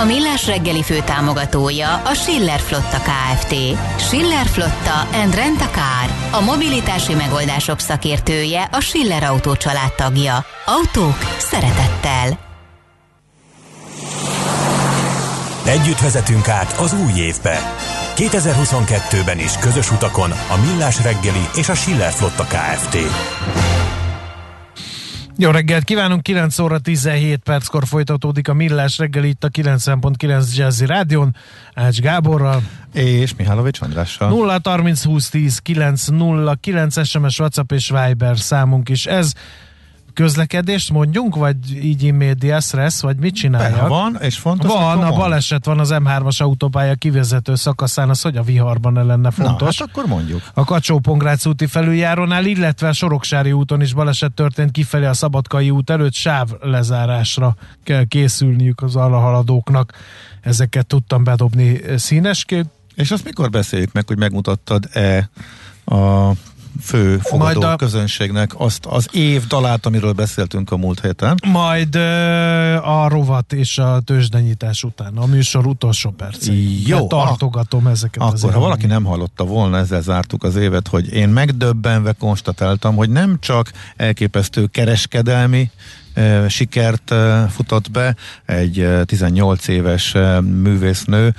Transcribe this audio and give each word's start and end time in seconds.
A 0.00 0.04
Millás 0.04 0.46
reggeli 0.46 0.82
fő 0.82 1.00
támogatója 1.04 1.94
a 1.94 2.14
Schiller 2.14 2.60
Flotta 2.60 2.98
KFT. 2.98 3.54
Schiller 3.96 4.46
Flotta 4.46 5.08
and 5.22 5.34
Rent 5.34 5.60
a 5.60 5.70
Car. 5.70 6.40
A 6.40 6.44
mobilitási 6.44 7.14
megoldások 7.14 7.78
szakértője 7.78 8.68
a 8.72 8.80
Schiller 8.80 9.22
Autó 9.22 9.54
tagja. 9.96 10.44
Autók 10.66 11.18
szeretettel. 11.38 12.38
Együtt 15.64 16.00
vezetünk 16.00 16.48
át 16.48 16.72
az 16.78 16.94
új 17.04 17.20
évbe. 17.20 17.74
2022-ben 18.16 19.38
is 19.38 19.52
közös 19.60 19.90
utakon 19.90 20.30
a 20.30 20.56
Millás 20.66 21.02
reggeli 21.02 21.48
és 21.54 21.68
a 21.68 21.74
Schiller 21.74 22.12
Flotta 22.12 22.44
KFT. 22.44 22.96
Jó 25.38 25.50
reggelt 25.50 25.84
kívánunk, 25.84 26.22
9 26.22 26.58
óra 26.58 26.78
17 26.78 27.40
perckor 27.44 27.86
folytatódik 27.86 28.48
a 28.48 28.54
Millás 28.54 28.98
reggel 28.98 29.24
itt 29.24 29.44
a 29.44 29.48
90.9 29.48 30.56
Jazzy 30.56 30.86
Rádion, 30.86 31.36
Ács 31.74 32.00
Gáborral. 32.00 32.62
És 32.92 33.34
Mihálovics 33.36 33.80
Andrással. 33.80 34.28
0 34.28 34.60
30 34.62 35.04
20 35.04 35.28
10 35.28 35.58
9 35.58 36.06
0 36.06 36.54
9 36.60 37.06
SMS, 37.06 37.38
WhatsApp 37.38 37.72
és 37.72 37.88
Viber 37.90 38.38
számunk 38.38 38.88
is 38.88 39.06
ez 39.06 39.32
közlekedést 40.16 40.90
mondjunk, 40.90 41.36
vagy 41.36 41.84
így 41.84 42.02
immédia 42.02 42.60
stressz, 42.60 43.02
vagy 43.02 43.16
mit 43.16 43.34
csináljak? 43.34 43.80
Ha 43.80 43.88
van, 43.88 44.16
és 44.20 44.38
fontos. 44.38 44.72
Van, 44.72 45.02
a 45.02 45.10
baleset 45.10 45.64
van 45.64 45.78
az 45.78 45.90
M3-as 45.92 46.36
autópálya 46.36 46.94
kivezető 46.94 47.54
szakaszán, 47.54 48.10
az 48.10 48.22
hogy 48.22 48.36
a 48.36 48.42
viharban 48.42 48.92
ne 48.92 49.02
lenne 49.02 49.30
fontos. 49.30 49.78
Na, 49.78 49.84
hát 49.84 49.88
akkor 49.94 50.06
mondjuk. 50.06 50.42
A 50.54 50.64
kacsó 50.64 51.00
úti 51.44 51.66
felüljárónál, 51.66 52.44
illetve 52.44 52.88
a 52.88 52.92
Soroksári 52.92 53.52
úton 53.52 53.80
is 53.80 53.94
baleset 53.94 54.32
történt 54.32 54.70
kifelé 54.70 55.04
a 55.06 55.14
Szabadkai 55.14 55.70
út 55.70 55.90
előtt 55.90 56.14
sáv 56.14 56.48
lezárásra 56.60 57.56
kell 57.84 58.04
készülniük 58.04 58.82
az 58.82 58.94
haladóknak. 58.94 59.92
Ezeket 60.40 60.86
tudtam 60.86 61.24
bedobni 61.24 61.80
színesként. 61.96 62.68
És 62.94 63.10
azt 63.10 63.24
mikor 63.24 63.50
beszéljük 63.50 63.92
meg, 63.92 64.06
hogy 64.06 64.18
megmutattad-e 64.18 65.30
a 65.84 66.30
fő 66.80 67.18
fogadó 67.18 67.60
a, 67.60 67.76
közönségnek 67.76 68.52
azt 68.56 68.86
az 68.86 69.08
év 69.12 69.46
dalát, 69.46 69.86
amiről 69.86 70.12
beszéltünk 70.12 70.70
a 70.70 70.76
múlt 70.76 71.00
héten. 71.00 71.36
Majd 71.46 71.94
a 72.82 73.08
rovat 73.08 73.52
és 73.52 73.78
a 73.78 74.00
tőzsdenyítás 74.04 74.82
után, 74.82 75.16
a 75.16 75.26
műsor 75.26 75.66
utolsó 75.66 76.10
perc. 76.10 76.46
Jó. 76.86 76.96
Hát 76.96 77.08
tartogatom 77.08 77.86
ezeket 77.86 78.22
Akkor, 78.22 78.34
az 78.34 78.42
ha 78.42 78.58
valaki 78.58 78.86
nem 78.86 79.04
hallotta 79.04 79.44
volna, 79.44 79.78
ezzel 79.78 80.02
zártuk 80.02 80.42
az 80.42 80.56
évet, 80.56 80.88
hogy 80.88 81.12
én 81.12 81.28
megdöbbenve 81.28 82.12
konstatáltam, 82.12 82.96
hogy 82.96 83.10
nem 83.10 83.36
csak 83.40 83.70
elképesztő 83.96 84.66
kereskedelmi 84.66 85.70
sikert 86.48 87.14
futott 87.50 87.90
be. 87.90 88.16
Egy 88.44 88.88
18 89.04 89.68
éves 89.68 90.14
művésznő 90.42 91.34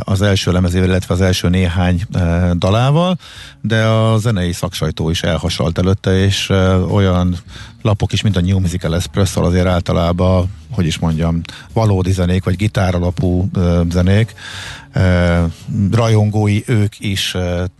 az 0.00 0.22
első 0.22 0.52
lemezével, 0.52 0.88
illetve 0.88 1.14
az 1.14 1.20
első 1.20 1.48
néhány 1.48 2.02
dalával, 2.54 3.16
de 3.60 3.84
a 3.84 4.18
zenei 4.18 4.52
szaksajtó 4.52 5.10
is 5.10 5.22
elhasalt 5.22 5.78
előtte, 5.78 6.24
és 6.24 6.48
olyan 6.90 7.36
lapok 7.82 8.12
is, 8.12 8.22
mint 8.22 8.36
a 8.36 8.40
New 8.40 8.58
Musical 8.58 8.94
Espresso 8.94 9.42
azért 9.42 9.66
általában, 9.66 10.50
hogy 10.70 10.86
is 10.86 10.98
mondjam, 10.98 11.40
valódi 11.72 12.12
zenék, 12.12 12.44
vagy 12.44 12.56
gitáralapú 12.56 13.50
zenék, 13.90 14.34
rajongói 15.90 16.60
ők 16.66 16.98
is 16.98 17.36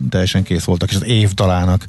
teljesen 0.09 0.43
kész 0.43 0.63
voltak, 0.63 0.89
és 0.89 0.95
az 0.95 1.05
évdalának 1.05 1.85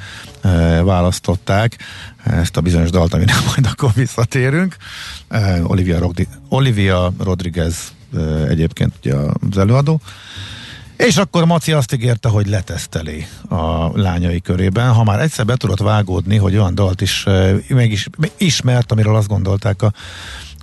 választották 0.83 1.79
ezt 2.25 2.57
a 2.57 2.61
bizonyos 2.61 2.91
dalt, 2.91 3.15
amire 3.15 3.35
majd 3.47 3.67
akkor 3.73 3.91
visszatérünk. 3.95 4.77
Olivia, 5.63 5.99
Rodi- 5.99 6.29
Olivia 6.49 7.13
Rodriguez 7.19 7.93
egyébként 8.49 8.93
ugye 8.99 9.15
az 9.51 9.59
előadó. 9.59 10.01
És 10.97 11.17
akkor 11.17 11.45
Maci 11.45 11.73
azt 11.73 11.93
ígérte, 11.93 12.29
hogy 12.29 12.47
leteszteli 12.47 13.27
a 13.49 13.91
lányai 14.01 14.41
körében. 14.41 14.93
Ha 14.93 15.05
már 15.05 15.21
egyszer 15.21 15.45
be 15.45 15.57
tudott 15.57 15.81
vágódni, 15.81 16.37
hogy 16.37 16.57
olyan 16.57 16.75
dalt 16.75 17.01
is 17.01 17.27
mégis 17.69 18.09
ismert, 18.37 18.93
amiről 18.93 19.17
azt 19.17 19.29
gondolták 19.29 19.83
a, 19.83 19.93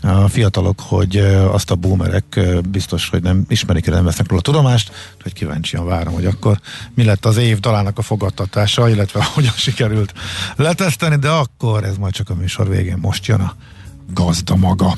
a 0.02 0.28
fiatalok, 0.28 0.80
hogy 0.80 1.18
azt 1.52 1.72
a 1.72 1.76
boomerek 1.76 2.40
biztos, 2.70 3.10
hogy 3.10 3.22
nem 3.22 3.46
ismerik, 3.48 3.86
nem 3.86 4.06
vesznek 4.06 4.30
róla 4.30 4.42
tudomást, 4.42 4.92
hogy 5.24 5.34
kíváncsian 5.34 5.86
várom, 5.86 6.14
hogy 6.14 6.26
akkor 6.26 6.60
mi 6.94 7.04
lett 7.04 7.26
az 7.26 7.38
év 7.38 7.60
dalának 7.60 7.98
a 7.98 8.02
fogadtatása, 8.02 8.90
illetve 8.90 9.24
hogyan 9.34 9.54
sikerült 9.56 10.14
leteszteni, 10.56 11.16
de 11.16 11.30
akkor 11.30 11.84
ez 11.84 11.98
majd 11.98 12.14
csak 12.14 12.30
a 12.30 12.36
műsor 12.36 12.70
végén 12.70 12.98
most 13.02 13.26
jön 13.26 13.40
a 13.40 13.56
gazda 14.14 14.56
maga. 14.56 14.98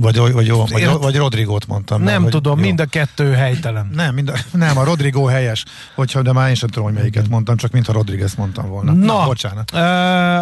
Vagy, 0.00 0.16
vagy, 0.16 0.32
vagy, 0.32 0.50
vagy, 0.70 0.84
vagy 1.00 1.16
Rodrigót 1.16 1.66
mondtam. 1.66 2.02
Nem 2.02 2.22
vagy, 2.22 2.30
tudom, 2.30 2.58
jó. 2.58 2.64
mind 2.64 2.80
a 2.80 2.84
kettő 2.84 3.32
helytelen. 3.32 3.90
Nem, 3.94 4.14
mind 4.14 4.28
a, 4.28 4.34
nem, 4.52 4.78
a 4.78 4.84
Rodrigo 4.84 5.24
helyes, 5.24 5.64
hogyha, 5.94 6.22
de 6.22 6.32
már 6.32 6.48
én 6.48 6.54
sem 6.54 6.68
tudom, 6.68 6.84
hogy 6.84 6.94
melyiket 6.94 7.28
mondtam, 7.28 7.56
csak 7.56 7.70
mintha 7.70 7.92
Rodriguez 7.92 8.34
mondtam 8.34 8.68
volna. 8.68 8.92
Na, 8.92 9.04
Na 9.04 9.24
bocsánat. 9.24 9.70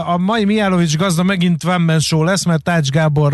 A 0.08 0.16
mai 0.18 0.44
Mijálovics 0.44 0.96
gazda 0.96 1.22
megint 1.22 1.62
Van 1.62 2.00
show 2.00 2.22
lesz, 2.22 2.44
mert 2.44 2.62
Tács 2.62 2.88
Gábor 2.88 3.32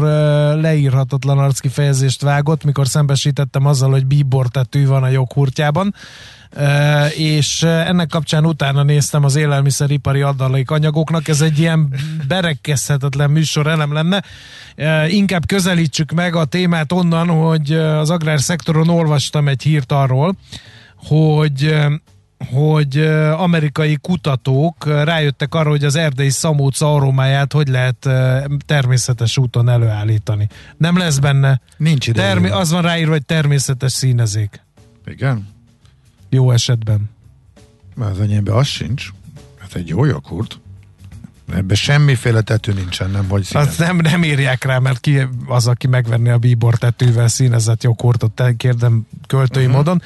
leírhatatlan 0.61 1.39
arckifejezést 1.39 2.23
vágott, 2.23 2.65
mikor 2.65 2.89
szembesítettem 2.89 3.67
azzal, 3.67 3.91
hogy 3.91 4.07
bíbor 4.07 4.49
tetű 4.49 4.87
van 4.87 5.03
a 5.03 5.09
joghurtjában 5.09 5.95
és 7.17 7.63
ennek 7.63 8.09
kapcsán 8.09 8.47
utána 8.47 8.83
néztem 8.83 9.25
az 9.25 9.37
élelmiszeripari 9.37 10.23
adalék 10.23 10.71
anyagoknak, 10.71 11.29
ez 11.29 11.41
egy 11.41 11.59
ilyen 11.59 11.95
berekezhetetlen 12.29 13.31
műsor 13.31 13.67
elem 13.67 13.93
lenne. 13.93 14.23
Inkább 15.09 15.47
közelítsük 15.47 16.13
meg 16.13 16.35
a 16.35 16.45
témát 16.45 16.93
onnan, 16.93 17.29
hogy 17.29 17.73
az 17.73 18.11
agrárszektoron 18.11 18.89
olvastam 18.89 19.49
egy 19.49 19.63
hírt 19.63 19.93
arról, 19.93 20.37
hogy 20.97 21.75
hogy 22.53 22.99
amerikai 23.37 23.99
kutatók 24.03 24.87
rájöttek 25.05 25.55
arra, 25.55 25.69
hogy 25.69 25.85
az 25.85 25.97
erdei 25.97 26.31
szamóca 26.31 26.95
aromáját 26.95 27.53
hogy 27.53 27.69
lehet 27.69 28.09
természetes 28.67 29.37
úton 29.39 29.69
előállítani. 29.69 30.49
Nem 30.77 30.99
lesz 30.99 31.19
benne. 31.19 31.61
Nincs 31.77 32.07
ide. 32.07 32.23
Termi- 32.23 32.51
az 32.51 32.71
van 32.71 32.83
ráírva, 32.83 33.13
hogy 33.13 33.25
természetes 33.25 33.93
színezék. 33.93 34.63
Igen? 35.07 35.54
Jó 36.35 36.51
esetben. 36.51 37.11
Már 37.95 38.11
az 38.11 38.21
enyémben 38.21 38.55
az 38.55 38.67
sincs. 38.67 39.09
Ez 39.65 39.69
egy 39.75 39.89
jó 39.89 40.05
joghurt. 40.05 40.61
Ebben 41.53 41.77
semmiféle 41.77 42.41
tető 42.41 42.73
nincsen, 42.73 43.11
nem 43.11 43.27
vagy 43.29 43.43
színezet. 43.43 43.71
Azt 43.71 43.79
nem, 43.79 43.97
nem 43.97 44.25
írják 44.25 44.65
rá, 44.65 44.79
mert 44.79 45.01
ki 45.01 45.27
az, 45.47 45.67
aki 45.67 45.87
megvenni 45.87 46.29
a 46.29 46.39
bíbor 46.39 46.75
tetővel 46.75 47.29
színezett 47.29 47.83
joghurtot, 47.83 48.43
kérdem 48.57 49.07
költői 49.27 49.63
uh-huh. 49.63 49.77
módon. 49.77 50.03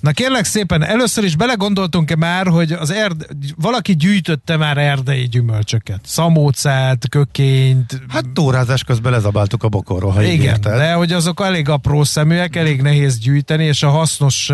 Na 0.00 0.10
kérlek 0.10 0.44
szépen, 0.44 0.84
először 0.84 1.24
is 1.24 1.36
belegondoltunk-e 1.36 2.16
már, 2.16 2.46
hogy 2.46 2.72
az 2.72 2.90
erd, 2.90 3.26
valaki 3.56 3.96
gyűjtötte 3.96 4.56
már 4.56 4.78
erdei 4.78 5.28
gyümölcsöket? 5.28 6.00
Szamócát, 6.04 7.08
kökényt. 7.08 8.00
Hát 8.08 8.28
túrázás 8.28 8.84
közben 8.84 9.12
lezabáltuk 9.12 9.62
a 9.62 9.68
bokorról, 9.68 10.10
ha 10.10 10.22
Igen, 10.22 10.34
ígérted. 10.34 10.76
de 10.76 10.92
hogy 10.92 11.12
azok 11.12 11.40
elég 11.44 11.68
apró 11.68 12.04
szeműek, 12.04 12.56
elég 12.56 12.82
nehéz 12.82 13.18
gyűjteni, 13.18 13.64
és 13.64 13.82
a 13.82 13.88
hasznos 13.88 14.50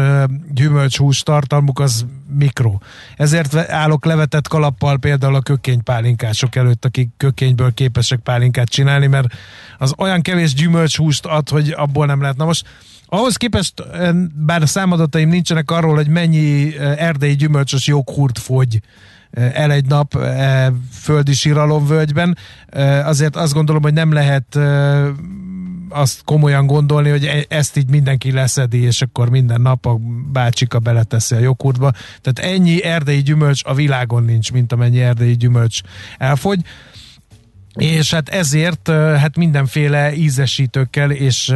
gyümölcshús 0.54 1.22
tartalmuk 1.22 1.78
az 1.80 2.06
mikro. 2.38 2.78
Ezért 3.16 3.54
állok 3.54 4.04
levetett 4.04 4.48
kalappal 4.48 4.98
például 4.98 5.34
a 5.34 5.40
kökénypálinkások 5.40 6.56
előtt, 6.56 6.84
akik 6.84 7.08
kökényből 7.16 7.74
képesek 7.74 8.18
pálinkát 8.18 8.68
csinálni, 8.68 9.06
mert 9.06 9.26
az 9.78 9.94
olyan 9.98 10.22
kevés 10.22 10.54
gyümölcshúst 10.54 11.26
ad, 11.26 11.48
hogy 11.48 11.74
abból 11.76 12.06
nem 12.06 12.20
lehet. 12.20 12.36
Na 12.36 12.44
most 12.44 12.64
ahhoz 13.06 13.36
képest, 13.36 13.74
bár 14.34 14.62
a 14.62 14.66
számadataim 14.66 15.28
nincsenek 15.28 15.70
arról, 15.70 15.94
hogy 15.94 16.08
mennyi 16.08 16.78
erdei 16.78 17.34
gyümölcsös 17.34 17.86
joghurt 17.86 18.38
fogy 18.38 18.80
el 19.30 19.72
egy 19.72 19.86
nap 19.86 20.18
földi 20.92 21.32
síralomvölgyben, 21.32 22.36
azért 23.04 23.36
azt 23.36 23.52
gondolom, 23.52 23.82
hogy 23.82 23.92
nem 23.92 24.12
lehet 24.12 24.58
azt 25.88 26.22
komolyan 26.24 26.66
gondolni, 26.66 27.10
hogy 27.10 27.24
e- 27.24 27.44
ezt 27.48 27.76
így 27.76 27.88
mindenki 27.88 28.32
leszedi, 28.32 28.82
és 28.82 29.02
akkor 29.02 29.30
minden 29.30 29.60
nap 29.60 29.86
a 29.86 29.98
bácsika 30.32 30.78
beleteszi 30.78 31.34
a 31.34 31.38
joghurtba. 31.38 31.92
Tehát 32.20 32.52
ennyi 32.52 32.84
erdei 32.84 33.22
gyümölcs 33.22 33.60
a 33.64 33.74
világon 33.74 34.24
nincs, 34.24 34.52
mint 34.52 34.72
amennyi 34.72 35.00
erdei 35.00 35.36
gyümölcs 35.36 35.80
elfogy 36.18 36.60
és 37.76 38.14
hát 38.14 38.28
ezért 38.28 38.88
hát 38.90 39.36
mindenféle 39.36 40.14
ízesítőkkel 40.14 41.10
és 41.10 41.54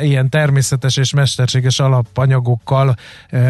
ilyen 0.00 0.28
természetes 0.28 0.96
és 0.96 1.12
mesterséges 1.12 1.80
alapanyagokkal 1.80 2.96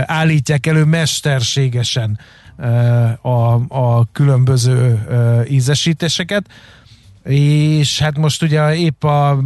állítják 0.04 0.66
elő 0.66 0.84
mesterségesen 0.84 2.18
a, 3.20 3.52
a 3.68 4.06
különböző 4.12 5.06
ízesítéseket. 5.48 6.46
És 7.28 8.00
hát 8.00 8.18
most 8.18 8.42
ugye 8.42 8.76
épp 8.76 9.04
a 9.04 9.38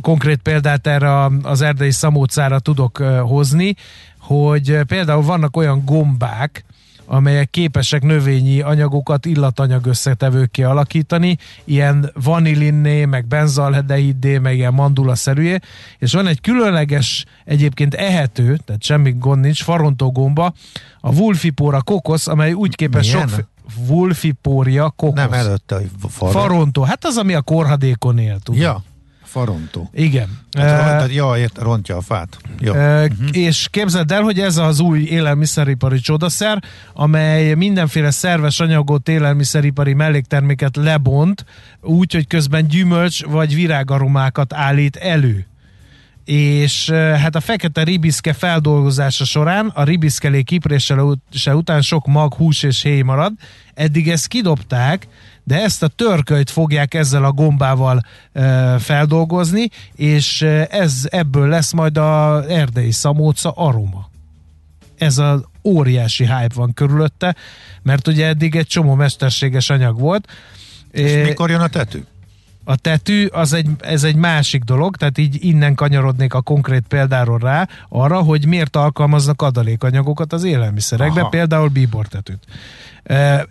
konkrét 0.00 0.38
példát 0.42 0.86
erre 0.86 1.24
az 1.42 1.60
erdei 1.60 1.90
szamócára 1.90 2.58
tudok 2.58 2.98
hozni, 3.22 3.74
hogy 4.18 4.78
például 4.86 5.22
vannak 5.22 5.56
olyan 5.56 5.82
gombák, 5.84 6.64
amelyek 7.06 7.50
képesek 7.50 8.02
növényi 8.02 8.60
anyagokat 8.60 9.26
illatanyag 9.26 9.86
összetevőkké 9.86 10.62
alakítani, 10.62 11.36
ilyen 11.64 12.10
vanilinné, 12.22 13.04
meg 13.04 13.26
benzaldehiddé, 13.26 14.38
meg 14.38 14.56
ilyen 14.56 14.74
mandulaszerűjé, 14.74 15.58
és 15.98 16.12
van 16.12 16.26
egy 16.26 16.40
különleges, 16.40 17.24
egyébként 17.44 17.94
ehető, 17.94 18.58
tehát 18.64 18.82
semmi 18.82 19.14
gond 19.18 19.40
nincs, 19.40 19.62
farontógomba, 19.62 20.54
a 21.00 21.14
vulfipora 21.14 21.82
kokosz, 21.82 22.26
amely 22.26 22.52
úgy 22.52 22.76
képes 22.76 23.12
Milyen? 23.12 23.28
sok 23.28 23.50
vulfipória 23.86 24.90
kokosz. 24.90 25.14
Nem 25.14 25.32
előtte, 25.32 25.74
hogy 25.74 25.90
faron. 26.08 26.32
Farontó, 26.32 26.82
hát 26.82 27.04
az, 27.04 27.16
ami 27.16 27.34
a 27.34 27.42
korhadékon 27.42 28.18
él, 28.18 28.38
tudom. 28.38 28.60
Ja, 28.60 28.82
farontó. 29.32 29.90
Igen. 29.94 30.38
Hát, 30.58 31.06
uh, 31.06 31.14
ja, 31.14 31.36
ért, 31.36 31.58
rontja 31.58 31.96
a 31.96 32.00
fát. 32.00 32.36
Jó. 32.58 32.72
Uh, 32.72 32.78
uh-huh. 32.78 33.28
És 33.32 33.68
képzeld 33.70 34.12
el, 34.12 34.22
hogy 34.22 34.38
ez 34.38 34.56
az 34.56 34.80
új 34.80 35.00
élelmiszeripari 35.00 35.98
csodaszer, 35.98 36.62
amely 36.94 37.54
mindenféle 37.54 38.10
szerves 38.10 38.60
anyagot, 38.60 39.08
élelmiszeripari 39.08 39.94
mellékterméket 39.94 40.76
lebont, 40.76 41.44
úgy, 41.80 42.12
hogy 42.12 42.26
közben 42.26 42.66
gyümölcs 42.68 43.24
vagy 43.24 43.54
virágaromákat 43.54 44.52
állít 44.52 44.96
elő 44.96 45.46
és 46.24 46.90
hát 46.90 47.34
a 47.34 47.40
fekete 47.40 47.82
ribiszke 47.82 48.32
feldolgozása 48.32 49.24
során 49.24 49.66
a 49.66 49.82
ribiszkelé 49.82 50.42
kiprése 50.42 50.94
után 51.46 51.80
sok 51.80 52.06
mag, 52.06 52.34
hús 52.34 52.62
és 52.62 52.82
héj 52.82 53.00
marad. 53.00 53.32
Eddig 53.74 54.08
ezt 54.08 54.26
kidobták, 54.26 55.08
de 55.44 55.62
ezt 55.62 55.82
a 55.82 55.88
törkölyt 55.88 56.50
fogják 56.50 56.94
ezzel 56.94 57.24
a 57.24 57.32
gombával 57.32 58.02
e, 58.32 58.78
feldolgozni, 58.78 59.68
és 59.94 60.42
ez 60.70 61.06
ebből 61.10 61.48
lesz 61.48 61.72
majd 61.72 61.96
a 61.96 62.44
erdei 62.48 62.90
szamóca 62.90 63.50
aroma. 63.50 64.10
Ez 64.96 65.18
az 65.18 65.44
óriási 65.64 66.24
hype 66.24 66.54
van 66.54 66.74
körülötte, 66.74 67.36
mert 67.82 68.08
ugye 68.08 68.26
eddig 68.26 68.56
egy 68.56 68.66
csomó 68.66 68.94
mesterséges 68.94 69.70
anyag 69.70 69.98
volt. 69.98 70.28
És 70.90 71.26
mikor 71.26 71.50
jön 71.50 71.60
a 71.60 71.68
tető? 71.68 72.06
A 72.64 72.76
tetű 72.76 73.26
az 73.26 73.52
egy, 73.52 73.68
ez 73.80 74.04
egy 74.04 74.14
másik 74.14 74.62
dolog, 74.62 74.96
tehát 74.96 75.18
így 75.18 75.44
innen 75.44 75.74
kanyarodnék 75.74 76.34
a 76.34 76.40
konkrét 76.40 76.84
példáról 76.88 77.38
rá, 77.38 77.68
arra, 77.88 78.20
hogy 78.20 78.46
miért 78.46 78.76
alkalmaznak 78.76 79.42
adalékanyagokat 79.42 80.32
az 80.32 80.44
élelmiszerekbe, 80.44 81.20
Aha. 81.20 81.28
például 81.28 81.68
bíbortetűt. 81.68 82.44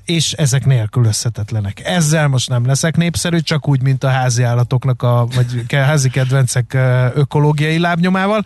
És 0.06 0.33
ezek 0.33 0.65
nélkülözhetetlenek. 0.65 1.81
Ezzel 1.83 2.27
most 2.27 2.50
nem 2.50 2.65
leszek 2.65 2.98
népszerű, 2.98 3.39
csak 3.39 3.68
úgy, 3.68 3.81
mint 3.81 4.03
a 4.03 4.09
házi 4.09 4.44
állatoknak, 4.44 5.01
a, 5.01 5.27
vagy 5.36 5.65
házi 5.75 6.09
kedvencek 6.09 6.77
ökológiai 7.13 7.80
lábnyomával, 7.80 8.45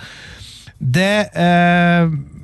de 0.77 1.29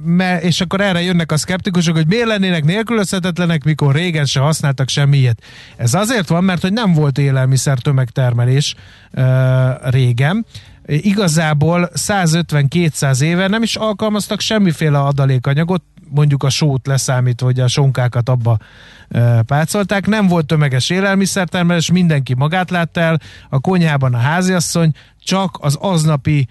mert, 0.03 0.43
és 0.43 0.61
akkor 0.61 0.81
erre 0.81 1.01
jönnek 1.01 1.31
a 1.31 1.37
szkeptikusok, 1.37 1.95
hogy 1.95 2.07
miért 2.07 2.27
lennének 2.27 2.63
nélkülözhetetlenek, 2.63 3.63
mikor 3.63 3.95
régen 3.95 4.25
se 4.25 4.39
használtak 4.39 4.89
semmiet. 4.89 5.41
Ez 5.77 5.93
azért 5.93 6.27
van, 6.27 6.43
mert 6.43 6.61
hogy 6.61 6.73
nem 6.73 6.93
volt 6.93 7.17
élelmiszer 7.17 7.77
tömegtermelés 7.77 8.75
régen, 9.81 10.45
igazából 10.85 11.89
150-200 11.95 13.21
éve 13.21 13.47
nem 13.47 13.63
is 13.63 13.75
alkalmaztak 13.75 14.39
semmiféle 14.39 14.99
adalékanyagot, 14.99 15.83
mondjuk 16.13 16.43
a 16.43 16.49
sót 16.49 16.87
leszámítva, 16.87 17.45
hogy 17.45 17.59
a 17.59 17.67
sonkákat 17.67 18.29
abba 18.29 18.57
pácolták. 19.45 20.07
Nem 20.07 20.27
volt 20.27 20.45
tömeges 20.45 20.89
élelmiszertermelés, 20.89 21.91
mindenki 21.91 22.33
magát 22.33 22.69
látta 22.69 22.99
el, 22.99 23.19
a 23.49 23.59
konyhában 23.59 24.13
a 24.13 24.17
háziasszony 24.17 24.91
csak 25.23 25.57
az 25.59 25.77
aznapi 25.79 26.47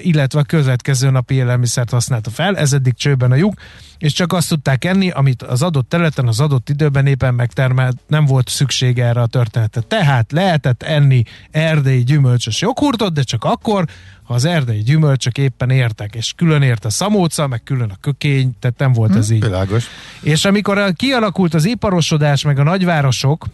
illetve 0.00 0.40
a 0.40 0.42
következő 0.42 1.10
napi 1.10 1.34
élelmiszert 1.34 1.90
használta 1.90 2.30
fel, 2.30 2.56
ez 2.56 2.72
eddig 2.72 2.94
csőben 2.94 3.30
a 3.30 3.34
lyuk, 3.34 3.54
és 3.98 4.12
csak 4.12 4.32
azt 4.32 4.48
tudták 4.48 4.84
enni, 4.84 5.10
amit 5.10 5.42
az 5.42 5.62
adott 5.62 5.88
területen, 5.88 6.26
az 6.26 6.40
adott 6.40 6.68
időben 6.68 7.06
éppen 7.06 7.34
megtermelt, 7.34 7.96
nem 8.06 8.24
volt 8.24 8.48
szüksége 8.48 9.04
erre 9.04 9.20
a 9.20 9.26
történetre. 9.26 9.80
Tehát 9.80 10.32
lehetett 10.32 10.82
enni 10.82 11.22
erdei 11.50 12.04
gyümölcsös 12.04 12.60
joghurtot, 12.60 13.12
de 13.12 13.22
csak 13.22 13.44
akkor, 13.44 13.84
ha 14.22 14.34
az 14.34 14.44
erdei 14.44 14.82
gyümölcsök 14.82 15.38
éppen 15.38 15.70
értek, 15.70 16.14
és 16.14 16.32
külön 16.36 16.62
ért 16.62 16.84
a 16.84 16.90
szamóca, 16.90 17.46
meg 17.46 17.62
külön 17.62 17.90
a 17.90 17.96
kökény, 18.00 18.52
tehát 18.58 18.78
nem 18.78 18.92
volt 18.92 19.16
ez 19.16 19.28
hm, 19.28 19.34
így. 19.34 19.44
Világos. 19.44 19.84
És 20.20 20.44
amikor 20.44 20.92
kialakult 20.96 21.54
az 21.54 21.64
iparosodás, 21.64 22.42
meg 22.42 22.58
a 22.58 22.62
nagyvárosok, 22.62 23.46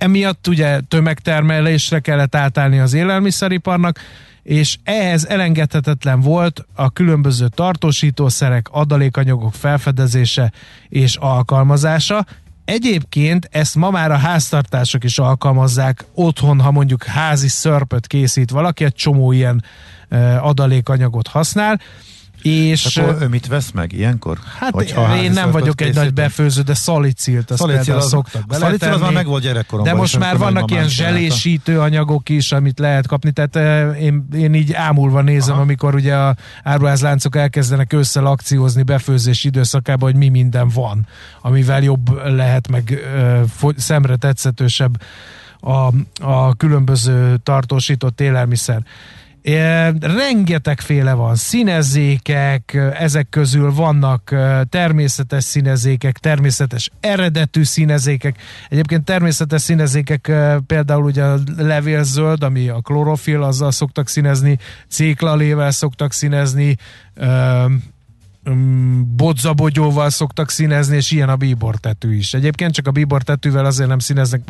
emiatt 0.00 0.46
ugye 0.46 0.80
tömegtermelésre 0.88 2.00
kellett 2.00 2.34
átállni 2.34 2.78
az 2.78 2.94
élelmiszeriparnak, 2.94 3.98
és 4.42 4.76
ehhez 4.84 5.26
elengedhetetlen 5.26 6.20
volt 6.20 6.66
a 6.74 6.90
különböző 6.90 7.48
tartósítószerek, 7.48 8.68
adalékanyagok 8.70 9.54
felfedezése 9.54 10.52
és 10.88 11.16
alkalmazása. 11.16 12.26
Egyébként 12.64 13.48
ezt 13.52 13.74
ma 13.74 13.90
már 13.90 14.10
a 14.10 14.16
háztartások 14.16 15.04
is 15.04 15.18
alkalmazzák 15.18 16.04
otthon, 16.14 16.60
ha 16.60 16.70
mondjuk 16.70 17.04
házi 17.04 17.48
szörpöt 17.48 18.06
készít 18.06 18.50
valaki, 18.50 18.84
egy 18.84 18.94
csomó 18.94 19.32
ilyen 19.32 19.64
adalékanyagot 20.40 21.26
használ, 21.26 21.80
és 22.42 22.96
Akkor 22.96 23.22
ő 23.22 23.28
mit 23.28 23.46
vesz 23.46 23.70
meg 23.70 23.92
ilyenkor? 23.92 24.38
Hát 24.58 24.70
Hogyha 24.70 25.16
én 25.16 25.32
nem 25.32 25.50
vagyok 25.50 25.80
egy 25.80 25.94
nagy 25.94 26.12
befőző, 26.12 26.62
de 26.62 26.74
szalicilt, 26.74 27.50
azt 27.50 27.60
szalicil 27.60 27.94
az, 27.94 28.08
szoktak. 28.08 28.42
Szalicil 28.48 28.92
az 28.92 29.00
már 29.00 29.12
meg 29.12 29.26
volt 29.26 29.42
gyerekkoromban. 29.42 29.94
De 29.94 30.00
most 30.00 30.18
már 30.18 30.38
vannak 30.38 30.70
ilyen 30.70 30.88
zselésítő 30.88 31.80
anyagok 31.80 32.28
is, 32.28 32.52
amit 32.52 32.78
lehet 32.78 33.06
kapni, 33.06 33.32
tehát 33.32 33.56
én, 33.96 34.28
én 34.34 34.54
így 34.54 34.72
ámulva 34.72 35.20
nézem, 35.20 35.52
Aha. 35.52 35.62
amikor 35.62 35.94
ugye 35.94 36.14
a 36.16 36.36
áruházláncok 36.62 37.36
elkezdenek 37.36 37.92
ősszel 37.92 38.26
akciózni 38.26 38.82
befőzés 38.82 39.44
időszakában, 39.44 40.10
hogy 40.10 40.18
mi 40.18 40.28
minden 40.28 40.68
van, 40.68 41.06
amivel 41.42 41.82
jobb 41.82 42.26
lehet, 42.26 42.68
meg 42.68 42.98
szemre 43.76 44.16
tetszetősebb 44.16 45.02
a, 45.60 45.92
a 46.20 46.56
különböző 46.56 47.36
tartósított 47.42 48.20
élelmiszer. 48.20 48.82
Rengetegféle 50.00 51.12
van, 51.12 51.34
színezékek, 51.34 52.74
ezek 52.98 53.28
közül 53.28 53.72
vannak 53.72 54.34
természetes 54.68 55.44
színezékek, 55.44 56.18
természetes 56.18 56.90
eredetű 57.00 57.62
színezékek. 57.62 58.36
Egyébként 58.68 59.04
természetes 59.04 59.62
színezékek 59.62 60.32
például 60.66 61.04
ugye 61.04 61.24
a 61.24 61.38
levélzöld, 61.56 62.42
ami 62.42 62.68
a 62.68 62.80
klorofil, 62.80 63.42
azzal 63.42 63.70
szoktak 63.70 64.08
színezni, 64.08 64.58
céklalével 64.88 65.70
szoktak 65.70 66.12
színezni, 66.12 66.76
bodzabogyóval 69.16 70.10
szoktak 70.10 70.50
színezni, 70.50 70.96
és 70.96 71.10
ilyen 71.10 71.28
a 71.28 71.36
bíbortetű 71.36 72.14
is. 72.14 72.34
Egyébként 72.34 72.74
csak 72.74 72.86
a 72.86 72.90
bíbortetűvel 72.90 73.64
azért 73.64 73.88
nem 73.88 73.98
színeznek 73.98 74.42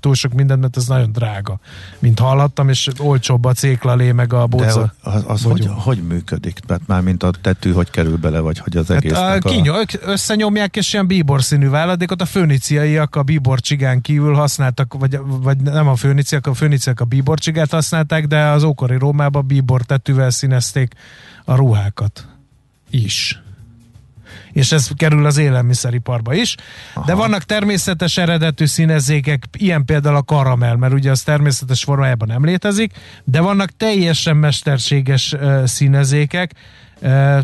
túl 0.00 0.14
sok 0.14 0.32
mindent, 0.32 0.60
mert 0.60 0.76
ez 0.76 0.86
nagyon 0.86 1.12
drága, 1.12 1.58
mint 1.98 2.18
hallottam, 2.18 2.68
és 2.68 2.88
olcsóbb 2.98 3.44
a 3.44 3.52
céklalé, 3.52 4.12
meg 4.12 4.32
a 4.32 4.46
bodza. 4.46 4.94
De 5.02 5.10
az, 5.10 5.24
az 5.26 5.42
hogy, 5.42 5.68
hogy 5.74 6.02
működik? 6.02 6.58
Tehát 6.58 6.82
már 6.86 7.02
mint 7.02 7.22
a 7.22 7.30
tetű, 7.40 7.72
hogy 7.72 7.90
kerül 7.90 8.16
bele, 8.16 8.38
vagy 8.38 8.58
hogy 8.58 8.76
az 8.76 8.90
egész. 8.90 9.12
Hát, 9.12 9.44
a, 9.44 9.48
kinyom, 9.48 9.76
összenyomják, 10.00 10.76
és 10.76 10.92
ilyen 10.92 11.06
bíbor 11.06 11.42
színű 11.42 11.68
váladékot. 11.68 12.22
A 12.22 12.26
főniciaiak 12.26 13.16
a 13.16 13.22
bíbor 13.22 13.60
csigán 13.60 14.00
kívül 14.00 14.34
használtak, 14.34 14.94
vagy, 14.94 15.18
vagy 15.26 15.56
nem 15.60 15.88
a 15.88 15.96
főniciak, 15.96 16.46
a 16.46 16.54
főniciak 16.54 17.00
a 17.00 17.04
bíbor 17.04 17.38
csigát 17.38 17.70
használták, 17.70 18.26
de 18.26 18.46
az 18.46 18.62
ókori 18.62 18.98
Rómában 18.98 19.46
bíbor 19.46 19.82
tetűvel 19.82 20.30
színezték 20.30 20.92
a 21.44 21.54
ruhákat 21.54 22.33
is. 22.94 23.42
és 24.52 24.72
ez 24.72 24.88
kerül 24.96 25.26
az 25.26 25.36
élelmiszeriparba 25.36 26.34
is. 26.34 26.54
Aha. 26.94 27.06
De 27.06 27.14
vannak 27.14 27.42
természetes 27.42 28.16
eredetű 28.16 28.66
színezékek, 28.66 29.44
ilyen 29.52 29.84
például 29.84 30.16
a 30.16 30.22
karamell, 30.22 30.76
mert 30.76 30.92
ugye 30.92 31.10
az 31.10 31.22
természetes 31.22 31.84
formájában 31.84 32.28
nem 32.28 32.44
létezik, 32.44 32.92
de 33.24 33.40
vannak 33.40 33.70
teljesen 33.76 34.36
mesterséges 34.36 35.32
uh, 35.32 35.64
színezékek, 35.64 36.54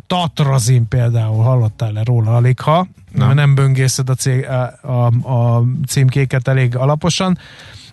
Tatrazin 0.06 0.88
például, 0.88 1.42
hallottál-e 1.42 2.02
róla 2.04 2.36
alig 2.36 2.60
ha, 2.60 2.86
nem, 3.12 3.34
nem 3.34 3.54
böngészed 3.54 4.08
a, 4.10 4.14
cég, 4.14 4.46
a, 4.46 4.78
a, 4.82 5.06
a 5.32 5.64
címkéket 5.86 6.48
elég 6.48 6.76
alaposan. 6.76 7.38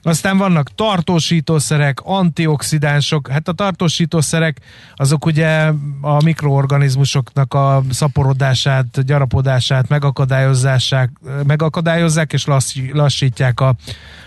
Aztán 0.01 0.37
vannak 0.37 0.75
tartósítószerek, 0.75 1.99
antioxidánsok. 2.03 3.27
Hát 3.27 3.47
a 3.47 3.51
tartósítószerek 3.51 4.59
azok 4.95 5.25
ugye 5.25 5.71
a 6.01 6.23
mikroorganizmusoknak 6.23 7.53
a 7.53 7.83
szaporodását, 7.89 9.05
gyarapodását 9.05 9.87
megakadályozzák, 9.89 11.09
megakadályozzák 11.47 12.33
és 12.33 12.45
lassítják 12.91 13.59
a, 13.59 13.75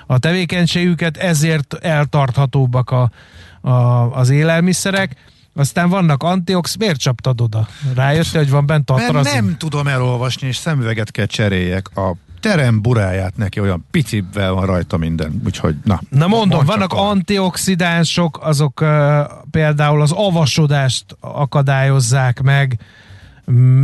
a 0.07 0.19
tevékenységüket, 0.19 1.17
ezért 1.17 1.75
eltarthatóbbak 1.75 2.91
a, 2.91 3.11
a, 3.61 3.71
az 4.17 4.31
élelmiszerek. 4.31 5.17
Aztán 5.55 5.89
vannak 5.89 6.23
antiox, 6.23 6.77
miért 6.77 6.99
csaptad 6.99 7.41
oda? 7.41 7.69
Rájöttél, 7.95 8.41
hogy 8.41 8.51
van 8.51 8.67
bent 8.67 8.91
Mert 8.91 9.33
nem 9.33 9.57
tudom 9.59 9.87
elolvasni, 9.87 10.47
és 10.47 10.57
szemüveget 10.57 11.11
kell 11.11 11.27
cseréljek. 11.27 11.97
A 11.97 12.15
terem 12.41 12.83
buráját 12.83 13.37
neki 13.37 13.61
olyan 13.61 13.87
picivel 13.91 14.53
van 14.53 14.67
rajta 14.67 14.97
minden, 14.97 15.41
úgyhogy 15.45 15.77
na. 15.85 16.01
Na 16.09 16.27
mondom, 16.27 16.65
vannak 16.65 16.93
a... 16.93 17.09
antioxidánsok, 17.09 18.39
azok 18.43 18.81
uh, 18.81 18.89
például 19.51 20.01
az 20.01 20.13
avasodást 20.13 21.05
akadályozzák 21.21 22.43
meg, 22.43 22.79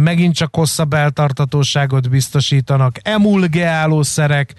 megint 0.02 0.34
csak 0.34 0.54
hosszabb 0.54 0.92
eltartatóságot 0.92 2.10
biztosítanak, 2.10 2.96
emulgeálószerek, 3.02 4.54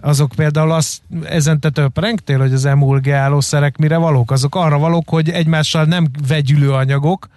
azok 0.00 0.32
például 0.36 0.72
az, 0.72 1.00
ezen 1.24 1.60
te 1.60 1.70
töprengtél, 1.70 2.38
hogy 2.38 2.52
az 2.52 2.64
emulgeálószerek 2.64 3.76
mire 3.76 3.96
valók? 3.96 4.30
Azok 4.30 4.54
arra 4.54 4.78
valók, 4.78 5.08
hogy 5.08 5.30
egymással 5.30 5.84
nem 5.84 6.08
vegyülő 6.28 6.72
anyagok, 6.72 7.28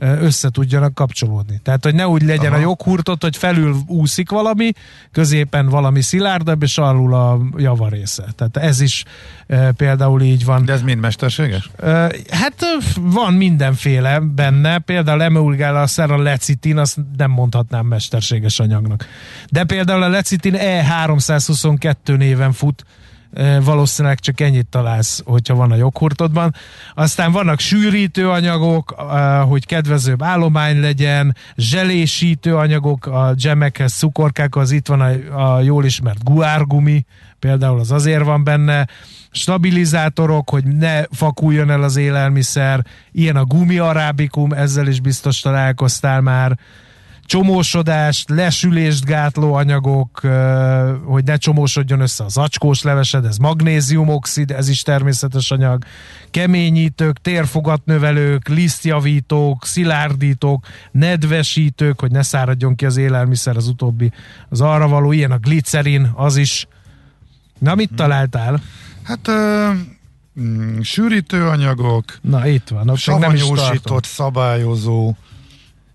össze 0.00 0.50
tudjanak 0.50 0.94
kapcsolódni. 0.94 1.60
Tehát, 1.62 1.84
hogy 1.84 1.94
ne 1.94 2.08
úgy 2.08 2.22
legyen 2.22 2.52
Aha. 2.52 2.56
a 2.56 2.60
joghurtot, 2.60 3.22
hogy 3.22 3.36
felül 3.36 3.76
úszik 3.86 4.30
valami, 4.30 4.72
középen 5.12 5.68
valami 5.68 6.00
szilárdabb, 6.00 6.62
és 6.62 6.78
alul 6.78 7.14
a 7.14 7.38
javarésze. 7.56 8.24
Tehát 8.36 8.56
ez 8.56 8.80
is 8.80 9.04
e, 9.46 9.72
például 9.72 10.22
így 10.22 10.44
van. 10.44 10.64
De 10.64 10.72
ez 10.72 10.82
mind 10.82 11.00
mesterséges? 11.00 11.70
E, 11.82 12.12
hát 12.30 12.54
van 13.00 13.34
mindenféle 13.34 14.20
benne, 14.20 14.78
például 14.78 15.22
emulgál 15.22 15.76
a 15.76 15.86
szer 15.86 16.10
a 16.10 16.18
lecitin, 16.18 16.76
azt 16.76 16.98
nem 17.16 17.30
mondhatnám 17.30 17.86
mesterséges 17.86 18.58
anyagnak. 18.58 19.06
De 19.50 19.64
például 19.64 20.02
a 20.02 20.08
lecitin 20.08 20.54
E322 20.56 22.16
néven 22.16 22.52
fut, 22.52 22.84
valószínűleg 23.62 24.18
csak 24.18 24.40
ennyit 24.40 24.66
találsz, 24.66 25.22
hogyha 25.24 25.54
van 25.54 25.72
a 25.72 25.76
joghurtodban. 25.76 26.54
Aztán 26.94 27.32
vannak 27.32 27.58
sűrítő 27.58 28.28
anyagok, 28.30 28.90
hogy 29.48 29.66
kedvezőbb 29.66 30.22
állomány 30.22 30.80
legyen, 30.80 31.36
zselésítő 31.56 32.56
anyagok, 32.56 33.06
a 33.06 33.32
dzsemekhez, 33.34 33.92
cukorkákhoz, 33.92 34.70
itt 34.70 34.86
van 34.86 35.00
a, 35.00 35.54
a 35.54 35.60
jól 35.60 35.84
ismert 35.84 36.24
guárgumi, 36.24 37.04
például 37.38 37.78
az 37.78 37.90
azért 37.90 38.24
van 38.24 38.44
benne, 38.44 38.86
stabilizátorok, 39.30 40.50
hogy 40.50 40.64
ne 40.64 41.02
fakuljon 41.10 41.70
el 41.70 41.82
az 41.82 41.96
élelmiszer, 41.96 42.86
ilyen 43.12 43.36
a 43.36 43.44
gumiarábikum, 43.44 44.52
ezzel 44.52 44.86
is 44.86 45.00
biztos 45.00 45.40
találkoztál 45.40 46.20
már, 46.20 46.58
csomósodást, 47.30 48.30
lesülést 48.30 49.04
gátló 49.04 49.54
anyagok, 49.54 50.20
hogy 51.04 51.24
ne 51.24 51.36
csomósodjon 51.36 52.00
össze 52.00 52.24
az 52.24 52.36
acskós 52.36 52.82
levesed, 52.82 53.24
ez 53.24 53.36
magnéziumoxid, 53.36 54.50
ez 54.50 54.68
is 54.68 54.82
természetes 54.82 55.50
anyag, 55.50 55.84
keményítők, 56.30 57.20
térfogatnövelők, 57.20 58.48
lisztjavítók, 58.48 59.66
szilárdítók, 59.66 60.66
nedvesítők, 60.92 62.00
hogy 62.00 62.10
ne 62.10 62.22
száradjon 62.22 62.74
ki 62.74 62.86
az 62.86 62.96
élelmiszer, 62.96 63.56
az 63.56 63.68
utóbbi 63.68 64.12
az 64.48 64.60
arra 64.60 64.88
való, 64.88 65.12
ilyen 65.12 65.32
a 65.32 65.38
glicerin, 65.38 66.10
az 66.14 66.36
is. 66.36 66.66
Na, 67.58 67.74
mit 67.74 67.90
találtál? 67.96 68.62
Hát 69.02 69.28
ö, 69.28 69.70
mm, 70.40 70.80
sűrítőanyagok, 70.80 72.04
Na, 72.20 72.46
itt 72.46 72.68
van. 72.68 72.96
Savanyúsított, 72.96 74.04
szabályozó, 74.04 75.14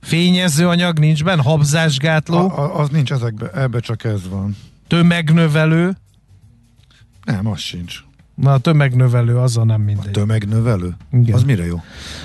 Fényező 0.05 0.67
anyag 0.67 1.00
nincs 1.00 1.24
benne? 1.24 1.41
Habzásgátló? 1.41 2.38
A, 2.38 2.59
a, 2.59 2.79
az 2.79 2.89
nincs 2.89 3.12
ezekben, 3.12 3.50
ebbe 3.53 3.79
csak 3.79 4.03
ez 4.03 4.29
van. 4.29 4.55
Tömegnövelő? 4.88 5.97
Nem, 7.25 7.47
az 7.47 7.59
sincs. 7.59 8.03
Na 8.35 8.53
a 8.53 8.57
tömegnövelő 8.57 9.38
az 9.38 9.57
a 9.57 9.63
nem 9.63 9.81
mindegy. 9.81 10.07
A 10.07 10.12
tömegnövelő? 10.12 10.95
Igen. 11.12 11.35
Az 11.35 11.43
mire 11.43 11.65
jó? 11.65 11.83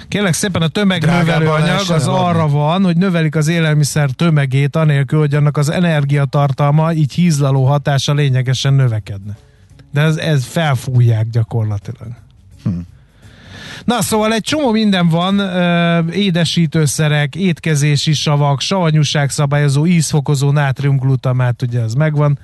Kérlek 0.09 0.33
szépen 0.33 0.63
a 0.63 0.69
tömegnövelő 0.69 1.49
anyag 1.49 1.91
az 1.91 2.07
arra 2.07 2.49
van, 2.49 2.85
hogy 2.85 2.97
növelik 2.97 3.35
az 3.35 3.49
élelmiszer 3.49 4.11
tömegét 4.11 4.77
anélkül, 4.77 5.19
hogy 5.19 5.35
annak 5.35 5.57
az 5.57 5.69
energiatartalma, 5.69 6.93
így 6.93 7.13
hízlaló 7.13 7.65
hatása 7.65 8.15
lényegesen 8.15 8.75
növekedne. 8.75 9.37
De 9.93 10.01
ez, 10.01 10.17
ez 10.17 10.45
felfújják 10.45 11.29
gyakorlatilag. 11.31 12.09
Hm. 12.63 12.71
Na 13.85 14.03
szóval 14.03 14.33
egy 14.33 14.43
csomó 14.43 14.71
minden 14.71 15.09
van, 15.09 15.41
édesítőszerek, 16.11 17.35
étkezési 17.35 18.13
savak, 18.13 18.61
savanyúság 18.61 19.31
szabályozó, 19.31 19.87
ízfokozó 19.87 20.51
nátriumglutamát, 20.51 21.63
ugye 21.63 21.81
ez 21.81 21.95
megvan, 21.95 22.39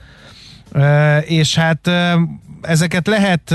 és 1.21 1.55
hát 1.55 1.91
ezeket 2.63 3.07
lehet, 3.07 3.55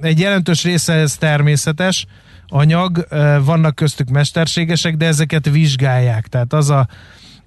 egy 0.00 0.18
jelentős 0.18 0.62
része 0.62 0.92
ez 0.92 1.16
természetes 1.16 2.06
anyag, 2.48 3.06
vannak 3.44 3.74
köztük 3.74 4.08
mesterségesek, 4.08 4.96
de 4.96 5.06
ezeket 5.06 5.50
vizsgálják, 5.50 6.26
tehát 6.26 6.52
az 6.52 6.70
a 6.70 6.88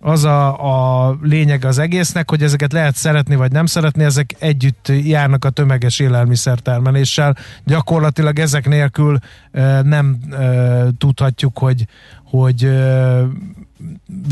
az 0.05 0.23
a, 0.23 1.07
a 1.07 1.17
lényeg 1.21 1.65
az 1.65 1.77
egésznek, 1.77 2.29
hogy 2.29 2.43
ezeket 2.43 2.73
lehet 2.73 2.95
szeretni 2.95 3.35
vagy 3.35 3.51
nem 3.51 3.65
szeretni, 3.65 4.03
ezek 4.03 4.35
együtt 4.39 4.91
járnak 5.03 5.45
a 5.45 5.49
tömeges 5.49 5.99
élelmiszertermeléssel. 5.99 7.37
Gyakorlatilag 7.63 8.39
ezek 8.39 8.67
nélkül 8.67 9.19
e, 9.51 9.81
nem 9.81 10.17
e, 10.31 10.83
tudhatjuk, 10.97 11.57
hogy, 11.57 11.87
hogy 12.23 12.63
e, 12.63 12.69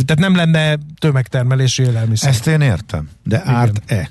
tehát 0.06 0.20
nem 0.20 0.36
lenne 0.36 0.78
tömegtermelésű 1.00 1.84
élelmiszer. 1.84 2.30
Ezt 2.30 2.48
én 2.48 2.62
értem, 2.62 3.10
de 3.24 3.42
árt-e? 3.46 4.10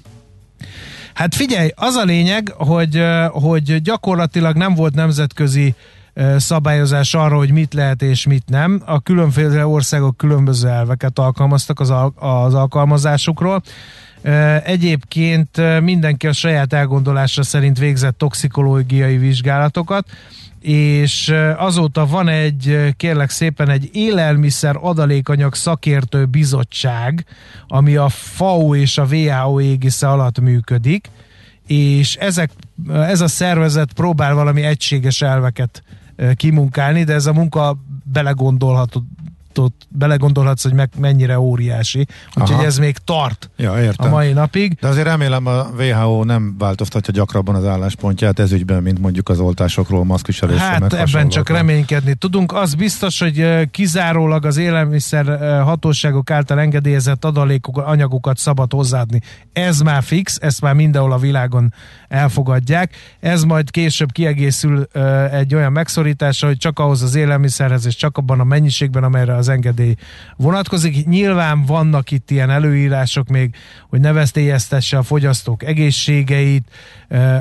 Hát 1.14 1.34
figyelj, 1.34 1.70
az 1.74 1.94
a 1.94 2.04
lényeg, 2.04 2.52
hogy, 2.56 3.02
hogy 3.30 3.82
gyakorlatilag 3.82 4.56
nem 4.56 4.74
volt 4.74 4.94
nemzetközi 4.94 5.74
szabályozás 6.36 7.14
arra, 7.14 7.36
hogy 7.36 7.50
mit 7.50 7.74
lehet 7.74 8.02
és 8.02 8.26
mit 8.26 8.44
nem. 8.46 8.82
A 8.84 9.00
különféle 9.00 9.66
országok 9.66 10.16
különböző 10.16 10.68
elveket 10.68 11.18
alkalmaztak 11.18 11.80
az, 11.80 11.90
al- 11.90 12.14
az 12.18 12.54
alkalmazásukról. 12.54 13.62
Egyébként 14.64 15.80
mindenki 15.80 16.26
a 16.26 16.32
saját 16.32 16.72
elgondolása 16.72 17.42
szerint 17.42 17.78
végzett 17.78 18.18
toxikológiai 18.18 19.16
vizsgálatokat, 19.16 20.06
és 20.60 21.34
azóta 21.56 22.06
van 22.06 22.28
egy, 22.28 22.94
kérlek 22.96 23.30
szépen, 23.30 23.68
egy 23.68 23.90
élelmiszer 23.92 24.76
adalékanyag 24.80 25.54
szakértő 25.54 26.24
bizottság, 26.24 27.24
ami 27.68 27.96
a 27.96 28.08
FAO 28.08 28.74
és 28.74 28.98
a 28.98 29.04
WHO 29.04 29.60
égisze 29.60 30.08
alatt 30.08 30.40
működik, 30.40 31.10
és 31.66 32.16
ezek, 32.16 32.50
ez 32.92 33.20
a 33.20 33.28
szervezet 33.28 33.92
próbál 33.92 34.34
valami 34.34 34.62
egységes 34.62 35.22
elveket 35.22 35.82
kimunkálni, 36.34 37.04
de 37.04 37.14
ez 37.14 37.26
a 37.26 37.32
munka 37.32 37.76
belegondolhatod 38.04 39.02
ott 39.58 39.86
belegondolhatsz, 39.88 40.62
hogy 40.62 40.72
meg 40.72 40.90
mennyire 40.98 41.38
óriási. 41.40 42.06
Úgyhogy 42.34 42.54
Aha. 42.54 42.64
ez 42.64 42.78
még 42.78 42.96
tart 42.96 43.50
ja, 43.56 43.82
értem. 43.82 44.06
a 44.06 44.10
mai 44.10 44.32
napig. 44.32 44.76
De 44.80 44.88
azért 44.88 45.06
remélem 45.06 45.46
a 45.46 45.66
WHO 45.78 46.24
nem 46.24 46.54
változtatja 46.58 47.12
gyakrabban 47.12 47.54
az 47.54 47.64
álláspontját 47.64 48.38
ez 48.38 48.52
ügyben, 48.52 48.82
mint 48.82 48.98
mondjuk 48.98 49.28
az 49.28 49.38
oltásokról, 49.38 50.04
maszkviselésről. 50.04 50.68
Hát 50.68 50.92
ebben 50.92 51.28
csak 51.28 51.48
reménykedni 51.48 52.14
tudunk. 52.14 52.52
Az 52.52 52.74
biztos, 52.74 53.20
hogy 53.20 53.70
kizárólag 53.70 54.44
az 54.44 54.56
élelmiszer 54.56 55.60
hatóságok 55.62 56.30
által 56.30 56.60
engedélyezett 56.60 57.24
adalékok, 57.24 57.76
anyagokat 57.76 58.38
szabad 58.38 58.72
hozzáadni. 58.72 59.20
Ez 59.52 59.80
már 59.80 60.02
fix, 60.02 60.38
ezt 60.40 60.60
már 60.60 60.74
mindenhol 60.74 61.12
a 61.12 61.18
világon 61.18 61.74
elfogadják. 62.08 62.94
Ez 63.20 63.42
majd 63.42 63.70
később 63.70 64.12
kiegészül 64.12 64.88
egy 65.30 65.54
olyan 65.54 65.72
megszorítása, 65.72 66.46
hogy 66.46 66.56
csak 66.56 66.78
ahhoz 66.78 67.02
az 67.02 67.14
élelmiszerhez 67.14 67.86
és 67.86 67.96
csak 67.96 68.16
abban 68.18 68.40
a 68.40 68.44
mennyiségben, 68.44 69.04
amelyre 69.04 69.34
az 69.42 69.48
engedély 69.48 69.94
vonatkozik. 70.36 71.06
Nyilván 71.06 71.64
vannak 71.64 72.10
itt 72.10 72.30
ilyen 72.30 72.50
előírások 72.50 73.28
még, 73.28 73.54
hogy 73.88 74.00
ne 74.00 74.12
veszélyeztesse 74.12 74.98
a 74.98 75.02
fogyasztók 75.02 75.62
egészségeit, 75.62 76.70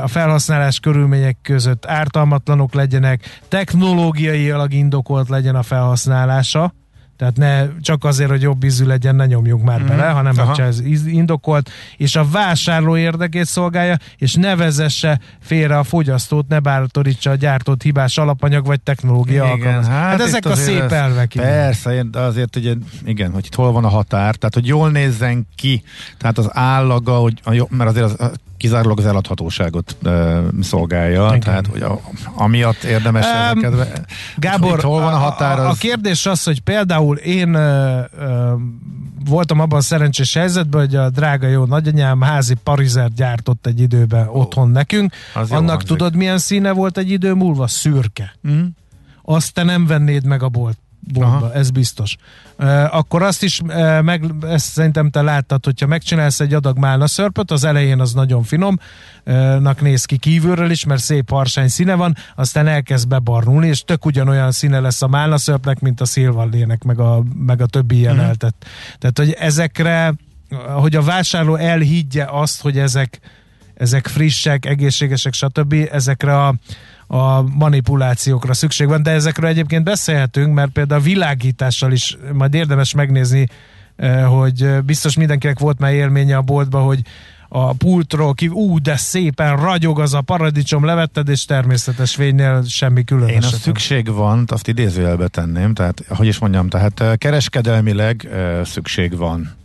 a 0.01 0.07
felhasználás 0.07 0.79
körülmények 0.79 1.37
között 1.41 1.85
ártalmatlanok 1.85 2.73
legyenek, 2.73 3.39
technológiailag 3.47 4.73
indokolt 4.73 5.29
legyen 5.29 5.55
a 5.55 5.63
felhasználása, 5.63 6.73
Tehát 7.21 7.37
ne 7.37 7.79
csak 7.81 8.03
azért, 8.03 8.29
hogy 8.29 8.41
jobb 8.41 8.63
ízű 8.63 8.85
legyen, 8.85 9.15
ne 9.15 9.25
nyomjunk 9.25 9.63
már 9.63 9.81
mm. 9.81 9.87
bele, 9.87 10.05
hanem 10.05 10.33
Aha. 10.37 10.53
ha 10.53 10.63
ez 10.63 10.81
indokolt, 11.05 11.69
és 11.97 12.15
a 12.15 12.25
vásárló 12.31 12.97
érdekét 12.97 13.45
szolgálja, 13.45 13.97
és 14.17 14.33
ne 14.33 14.55
vezesse 14.55 15.19
félre 15.39 15.77
a 15.77 15.83
fogyasztót, 15.83 16.47
ne 16.47 16.59
bátorítsa 16.59 17.29
a 17.31 17.35
gyártott 17.35 17.81
hibás 17.81 18.17
alapanyag 18.17 18.65
vagy 18.65 18.81
technológia 18.81 19.43
alkalmaz. 19.43 19.87
Hát, 19.87 20.09
hát 20.09 20.21
ezek 20.21 20.45
a 20.45 20.55
szép 20.55 20.81
ez- 20.81 20.91
elvek. 20.91 21.31
Persze, 21.35 21.93
én- 21.93 22.15
azért 22.15 22.55
ugye, 22.55 22.73
igen, 23.05 23.31
hogy 23.31 23.45
itt 23.45 23.55
hol 23.55 23.71
van 23.71 23.85
a 23.85 23.89
határ, 23.89 24.35
tehát 24.35 24.53
hogy 24.53 24.67
jól 24.67 24.91
nézzen 24.91 25.47
ki, 25.55 25.83
tehát 26.17 26.37
az 26.37 26.49
állaga, 26.53 27.13
hogy 27.13 27.39
a, 27.43 27.53
jó- 27.53 27.67
mert 27.69 27.89
azért 27.89 28.05
az, 28.05 28.31
kizárólag 28.61 28.99
az 28.99 29.05
eladhatóságot 29.05 29.95
e, 30.03 30.39
szolgálja, 30.61 31.25
Igen. 31.27 31.39
tehát 31.39 31.67
hogy 31.67 31.81
a, 31.81 32.01
amiatt 32.35 32.83
érdemes 32.83 33.25
Em, 33.25 33.63
ezeket. 33.63 34.05
Gábor, 34.37 34.79
hol 34.83 35.01
van 35.01 35.13
a 35.13 35.17
határ? 35.17 35.59
A, 35.59 35.61
a, 35.61 35.65
a 35.65 35.69
Az, 35.69 35.77
kérdés 35.77 36.25
az, 36.25 36.43
hogy 36.43 36.59
például 36.61 37.17
én 37.17 37.53
ö, 37.53 37.99
ö, 38.19 38.53
voltam 39.25 39.59
abban 39.59 39.77
a 39.79 39.81
szerencsés 39.81 40.33
helyzetben, 40.33 40.81
hogy 40.81 40.95
a 40.95 41.09
drága 41.09 41.47
jó 41.47 41.65
nagyanyám 41.65 42.21
házi 42.21 42.53
parizert 42.63 43.13
gyártott 43.13 43.65
egy 43.65 43.79
időben 43.79 44.27
otthon 44.27 44.69
nekünk. 44.69 45.13
az 45.33 45.51
Annak 45.51 45.69
hangzik. 45.69 45.87
tudod 45.87 46.15
milyen 46.15 46.37
színe 46.37 46.71
volt 46.71 46.97
egy 46.97 47.09
idő 47.11 47.33
múlva? 47.33 47.67
Szürke. 47.67 48.33
Mhm. 48.41 48.59
Azt 49.23 49.53
te 49.53 49.63
nem 49.63 49.85
vennéd 49.87 50.25
meg 50.25 50.43
a 50.43 50.49
bolt. 50.49 50.77
Boltba, 51.13 51.35
Aha. 51.35 51.53
ez 51.53 51.69
biztos. 51.69 52.15
Akkor 52.91 53.21
azt 53.23 53.43
is 53.43 53.61
meg, 54.01 54.23
ezt 54.41 54.65
szerintem 54.71 55.09
te 55.09 55.21
láttad, 55.21 55.65
hogyha 55.65 55.87
megcsinálsz 55.87 56.39
egy 56.39 56.53
adag 56.53 56.77
málna 56.77 57.07
szörpöt, 57.07 57.51
az 57.51 57.63
elején 57.63 57.99
az 57.99 58.13
nagyon 58.13 58.43
finom, 58.43 58.79
nak 59.59 59.81
néz 59.81 60.05
ki 60.05 60.17
kívülről 60.17 60.71
is, 60.71 60.85
mert 60.85 61.01
szép 61.01 61.29
harsány 61.29 61.67
színe 61.67 61.95
van, 61.95 62.15
aztán 62.35 62.67
elkezd 62.67 63.07
bebarnulni, 63.07 63.67
és 63.67 63.81
tök 63.81 64.05
ugyanolyan 64.05 64.51
színe 64.51 64.79
lesz 64.79 65.01
a 65.01 65.07
málna 65.07 65.37
szörpnek, 65.37 65.79
mint 65.79 66.01
a 66.01 66.05
szilvallének, 66.05 66.83
meg 66.83 66.99
a, 66.99 67.23
meg 67.45 67.61
a 67.61 67.65
többi 67.65 67.97
ilyen 67.97 68.15
Mhm. 68.15 68.23
eltett. 68.25 68.65
Tehát, 68.97 69.17
hogy 69.17 69.31
ezekre, 69.31 70.13
hogy 70.73 70.95
a 70.95 71.01
vásárló 71.01 71.55
elhiggye 71.55 72.25
azt, 72.29 72.61
hogy 72.61 72.77
ezek 72.77 73.19
ezek 73.73 74.07
frissek, 74.07 74.65
egészségesek, 74.65 75.33
stb. 75.33 75.75
Ezekre 75.91 76.37
a, 76.45 76.55
a 77.13 77.41
manipulációkra 77.41 78.53
szükség 78.53 78.87
van, 78.87 79.03
de 79.03 79.11
ezekről 79.11 79.49
egyébként 79.49 79.83
beszélhetünk, 79.83 80.53
mert 80.53 80.71
például 80.71 80.99
a 81.01 81.03
világítással 81.03 81.91
is 81.91 82.17
majd 82.33 82.53
érdemes 82.53 82.93
megnézni, 82.93 83.47
eh, 83.95 84.25
hogy 84.25 84.61
eh, 84.61 84.81
biztos 84.81 85.17
mindenkinek 85.17 85.59
volt 85.59 85.79
már 85.79 85.93
élménye 85.93 86.37
a 86.37 86.41
boltban, 86.41 86.83
hogy 86.83 87.01
a 87.49 87.73
pultról 87.73 88.33
ki, 88.33 88.47
ú, 88.47 88.79
de 88.79 88.95
szépen 88.95 89.55
ragyog 89.55 89.99
az 89.99 90.13
a 90.13 90.21
paradicsom, 90.21 90.85
levetted, 90.85 91.29
és 91.29 91.45
természetes 91.45 92.15
fénynél 92.15 92.63
semmi 92.67 93.03
különös. 93.03 93.33
Én 93.33 93.43
a 93.43 93.47
szükség 93.47 94.13
van, 94.13 94.43
azt 94.47 94.67
idézőjelbe 94.67 95.27
tenném, 95.27 95.73
tehát 95.73 96.03
hogy 96.09 96.27
is 96.27 96.39
mondjam, 96.39 96.69
tehát 96.69 96.99
eh, 96.99 97.15
kereskedelmileg 97.15 98.29
szükség 98.63 99.17
van. 99.17 99.59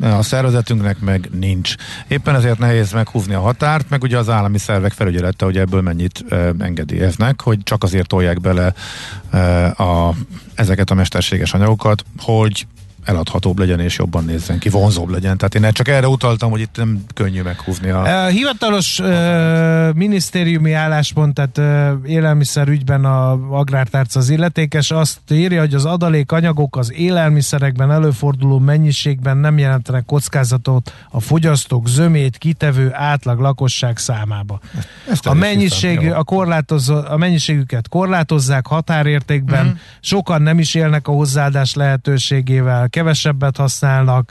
A 0.00 0.22
szervezetünknek 0.22 1.00
meg 1.00 1.28
nincs. 1.32 1.74
Éppen 2.08 2.34
ezért 2.34 2.58
nehéz 2.58 2.92
meghúzni 2.92 3.34
a 3.34 3.40
határt, 3.40 3.90
meg 3.90 4.02
ugye 4.02 4.18
az 4.18 4.28
állami 4.28 4.58
szervek 4.58 4.92
felügyelete, 4.92 5.44
hogy 5.44 5.58
ebből 5.58 5.80
mennyit 5.80 6.24
e, 6.28 6.52
engedélyeznek, 6.58 7.40
hogy 7.40 7.62
csak 7.62 7.82
azért 7.82 8.08
tolják 8.08 8.40
bele 8.40 8.74
e, 9.30 9.66
a, 9.66 10.14
ezeket 10.54 10.90
a 10.90 10.94
mesterséges 10.94 11.54
anyagokat, 11.54 12.04
hogy 12.18 12.66
eladhatóbb 13.04 13.58
legyen 13.58 13.80
és 13.80 13.98
jobban 13.98 14.24
nézzen 14.24 14.58
ki, 14.58 14.68
vonzóbb 14.68 15.08
legyen. 15.08 15.36
Tehát 15.36 15.54
én 15.54 15.72
csak 15.72 15.88
erre 15.88 16.08
utaltam, 16.08 16.50
hogy 16.50 16.60
itt 16.60 16.76
nem 16.76 17.04
könnyű 17.14 17.42
meghúzni 17.42 17.88
a... 17.88 18.26
Hivatalos 18.26 18.98
uh, 18.98 19.94
minisztériumi 19.94 20.72
álláspont, 20.72 21.34
tehát 21.34 21.58
uh, 21.58 22.10
élelmiszerügyben 22.10 23.04
a 23.04 23.32
agrártárca 23.58 24.18
az 24.18 24.30
illetékes, 24.30 24.90
azt 24.90 25.18
írja, 25.30 25.60
hogy 25.60 25.74
az 25.74 25.84
adalékanyagok 25.84 26.76
az 26.76 26.92
élelmiszerekben 26.92 27.90
előforduló 27.90 28.58
mennyiségben 28.58 29.36
nem 29.36 29.58
jelentenek 29.58 30.04
kockázatot 30.04 30.92
a 31.10 31.20
fogyasztók 31.20 31.88
zömét 31.88 32.38
kitevő 32.38 32.90
átlag 32.92 33.38
lakosság 33.40 33.98
számába. 33.98 34.60
Ezt 35.10 35.26
A, 35.26 35.34
mennyiség, 35.34 35.98
hiszem, 35.98 36.18
a, 36.18 36.22
korlátozó, 36.24 36.94
a 36.94 37.16
mennyiségüket 37.16 37.88
korlátozzák 37.88 38.66
határértékben, 38.66 39.66
Mhm. 39.66 39.74
sokan 40.00 40.42
nem 40.42 40.58
is 40.58 40.74
élnek 40.74 41.08
a 41.08 41.12
hozzáadás 41.12 41.74
lehetőségével, 41.74 42.88
kevesebbet 42.94 43.56
használnak, 43.56 44.30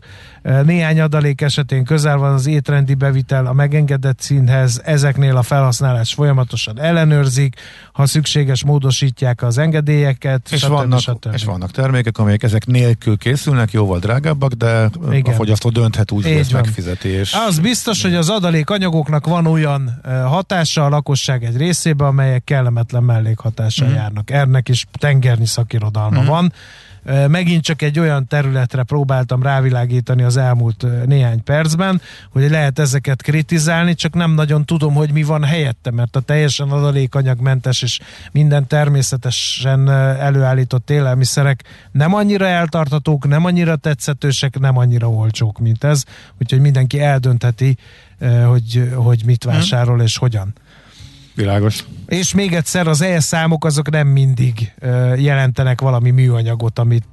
néhány 0.65 0.99
adalék 1.01 1.41
esetén 1.41 1.83
közel 1.83 2.17
van 2.17 2.33
az 2.33 2.47
étrendi 2.47 2.93
bevitel 2.93 3.45
a 3.45 3.53
megengedett 3.53 4.19
színhez, 4.19 4.81
ezeknél 4.85 5.37
a 5.37 5.41
felhasználás 5.41 6.13
folyamatosan 6.13 6.79
ellenőrzik, 6.79 7.55
ha 7.93 8.05
szükséges 8.05 8.63
módosítják 8.63 9.41
az 9.41 9.57
engedélyeket, 9.57 10.47
És 10.51 10.59
stb. 10.59 10.69
vannak, 10.69 10.99
stb. 10.99 11.33
és 11.33 11.43
vannak 11.43 11.71
termékek, 11.71 12.17
amelyek 12.17 12.43
ezek 12.43 12.65
nélkül 12.65 13.17
készülnek, 13.17 13.71
jóval 13.71 13.99
drágábbak, 13.99 14.51
de 14.51 14.89
Igen. 15.11 15.33
a 15.33 15.35
fogyasztó 15.35 15.69
dönthet 15.69 16.11
úgy, 16.11 16.23
hogy 16.23 16.31
ezt 16.31 16.53
megfizeti. 16.53 17.07
És 17.07 17.33
Az 17.47 17.59
biztos, 17.59 18.01
hogy 18.01 18.15
az 18.15 18.29
adalékanyagoknak 18.29 19.27
van 19.27 19.45
olyan 19.47 20.01
hatása 20.25 20.85
a 20.85 20.89
lakosság 20.89 21.43
egy 21.43 21.57
részében, 21.57 22.07
amelyek 22.07 22.43
kellemetlen 22.43 23.03
mellékhatással 23.03 23.87
Mhm. 23.87 23.95
járnak. 23.95 24.31
Ennek 24.31 24.69
is 24.69 24.85
tengernyi 24.91 25.45
szakirodalma 25.45 26.23
van. 26.23 26.53
Megint 27.27 27.63
csak 27.63 27.81
egy 27.81 27.99
olyan 27.99 28.27
területre 28.27 28.83
próbáltam 28.83 29.43
rávilágítani 29.43 30.23
az 30.23 30.37
elmúlt 30.37 30.85
néhány 31.05 31.43
percben, 31.43 32.01
hogy 32.31 32.49
lehet 32.49 32.79
ezeket 32.79 33.21
kritizálni, 33.21 33.95
csak 33.95 34.13
nem 34.13 34.31
nagyon 34.31 34.65
tudom, 34.65 34.93
hogy 34.93 35.11
mi 35.11 35.23
van 35.23 35.43
helyette, 35.43 35.91
mert 35.91 36.15
a 36.15 36.19
teljesen 36.19 36.69
adalékanyagmentes 36.69 37.81
és 37.81 37.99
minden 38.31 38.67
természetesen 38.67 39.89
előállított 40.19 40.89
élelmiszerek 40.89 41.63
nem 41.91 42.13
annyira 42.13 42.47
eltartatók, 42.47 43.27
nem 43.27 43.45
annyira 43.45 43.75
tetszetősek, 43.75 44.59
nem 44.59 44.77
annyira 44.77 45.09
olcsók, 45.09 45.59
mint 45.59 45.83
ez, 45.83 46.03
úgyhogy 46.41 46.59
mindenki 46.59 46.99
eldöntheti, 46.99 47.77
hogy, 48.45 48.91
hogy 48.95 49.21
mit 49.25 49.43
vásárol 49.43 50.01
és 50.01 50.17
hogyan. 50.17 50.53
Világos. 51.35 51.85
És 52.07 52.33
még 52.33 52.53
egyszer, 52.53 52.87
az 52.87 53.01
E-számok 53.01 53.65
azok 53.65 53.89
nem 53.89 54.07
mindig 54.07 54.73
jelentenek 55.17 55.81
valami 55.81 56.09
műanyagot, 56.09 56.79
amit 56.79 57.03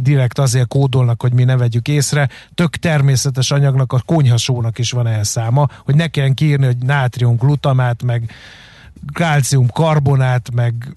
direkt 0.00 0.38
azért 0.38 0.68
kódolnak, 0.68 1.20
hogy 1.20 1.32
mi 1.32 1.44
ne 1.44 1.56
vegyük 1.56 1.88
észre. 1.88 2.28
Tök 2.54 2.76
természetes 2.76 3.50
anyagnak, 3.50 3.92
a 3.92 4.02
konyhasónak 4.06 4.78
is 4.78 4.90
van 4.90 5.06
E-száma, 5.06 5.68
hogy 5.84 5.94
ne 5.94 6.06
kelljen 6.06 6.34
kiírni, 6.34 6.66
hogy 6.66 6.76
nátrium 6.76 7.36
glutamát, 7.36 8.02
meg 8.02 8.30
kálcium 9.12 9.68
karbonát, 9.68 10.50
meg 10.54 10.96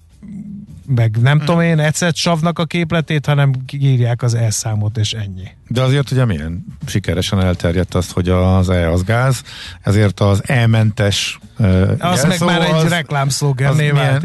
meg 0.94 1.16
nem 1.20 1.36
Hmm. 1.36 1.46
tudom 1.46 1.60
én, 1.60 1.78
ecetsavnak 1.78 2.58
a 2.58 2.64
képletét, 2.64 3.26
hanem 3.26 3.52
kiírják 3.66 4.22
az 4.22 4.34
E-számot, 4.34 4.96
és 4.98 5.12
ennyi. 5.12 5.48
De 5.68 5.82
azért 5.82 6.10
ugye 6.10 6.24
milyen 6.24 6.64
sikeresen 6.86 7.40
elterjedt 7.40 7.94
az, 7.94 8.10
hogy 8.10 8.28
az 8.28 8.68
E 8.68 8.90
az 8.90 9.04
gáz, 9.04 9.42
ezért 9.82 10.20
az 10.20 10.42
E-mentes 10.46 11.38
uh, 11.58 11.90
Az 11.98 12.24
meg 12.24 12.40
már 12.44 12.60
egy 12.62 12.88
reklámszlogenné 12.88 13.90
vált. 13.90 14.24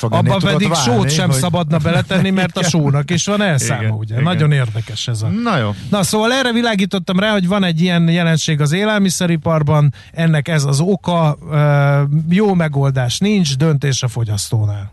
Abba 0.00 0.20
tudott 0.36 0.52
pedig 0.52 0.68
válni, 0.68 0.92
sót 0.92 1.10
sem 1.10 1.28
hogy- 1.30 1.38
szabadna 1.38 1.78
beletenni, 1.78 2.30
mert 2.30 2.56
a 2.56 2.62
sónak 2.62 3.10
is 3.10 3.26
van 3.26 3.42
elszáma, 3.42 3.80
Igen, 3.82 3.92
ugye? 3.94 4.12
igen. 4.14 4.24
Nagyon 4.24 4.52
érdekes 4.52 5.08
ez 5.08 5.22
a... 5.22 5.28
Na 5.28 5.58
jó. 5.58 5.74
Na 5.90 6.02
szóval 6.02 6.32
erre 6.32 6.52
világítottam 6.52 7.18
rá, 7.18 7.30
hogy 7.32 7.46
van 7.48 7.64
egy 7.64 7.80
ilyen 7.80 8.08
jelenség 8.08 8.60
az 8.60 8.72
élelmiszeriparban, 8.72 9.94
ennek 10.12 10.48
ez 10.48 10.64
az 10.64 10.80
oka, 10.80 11.36
ö, 11.50 12.02
jó 12.28 12.54
megoldás 12.54 13.18
nincs, 13.18 13.56
döntés 13.56 14.02
a 14.02 14.08
fogyasztónál. 14.08 14.92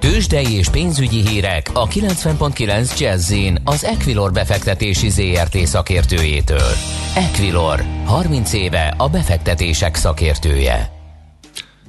Tőzsdei 0.00 0.52
és 0.56 0.68
pénzügyi 0.68 1.28
hírek 1.28 1.66
a 1.74 1.86
90.9 1.86 2.98
Jazzin 2.98 3.58
az 3.64 3.84
Equilor 3.84 4.32
befektetési 4.32 5.08
ZRT 5.08 5.56
szakértőjétől. 5.56 6.70
Equilor, 7.16 7.80
30 8.04 8.52
éve 8.52 8.94
a 8.96 9.08
befektetések 9.08 9.94
szakértője. 9.94 10.90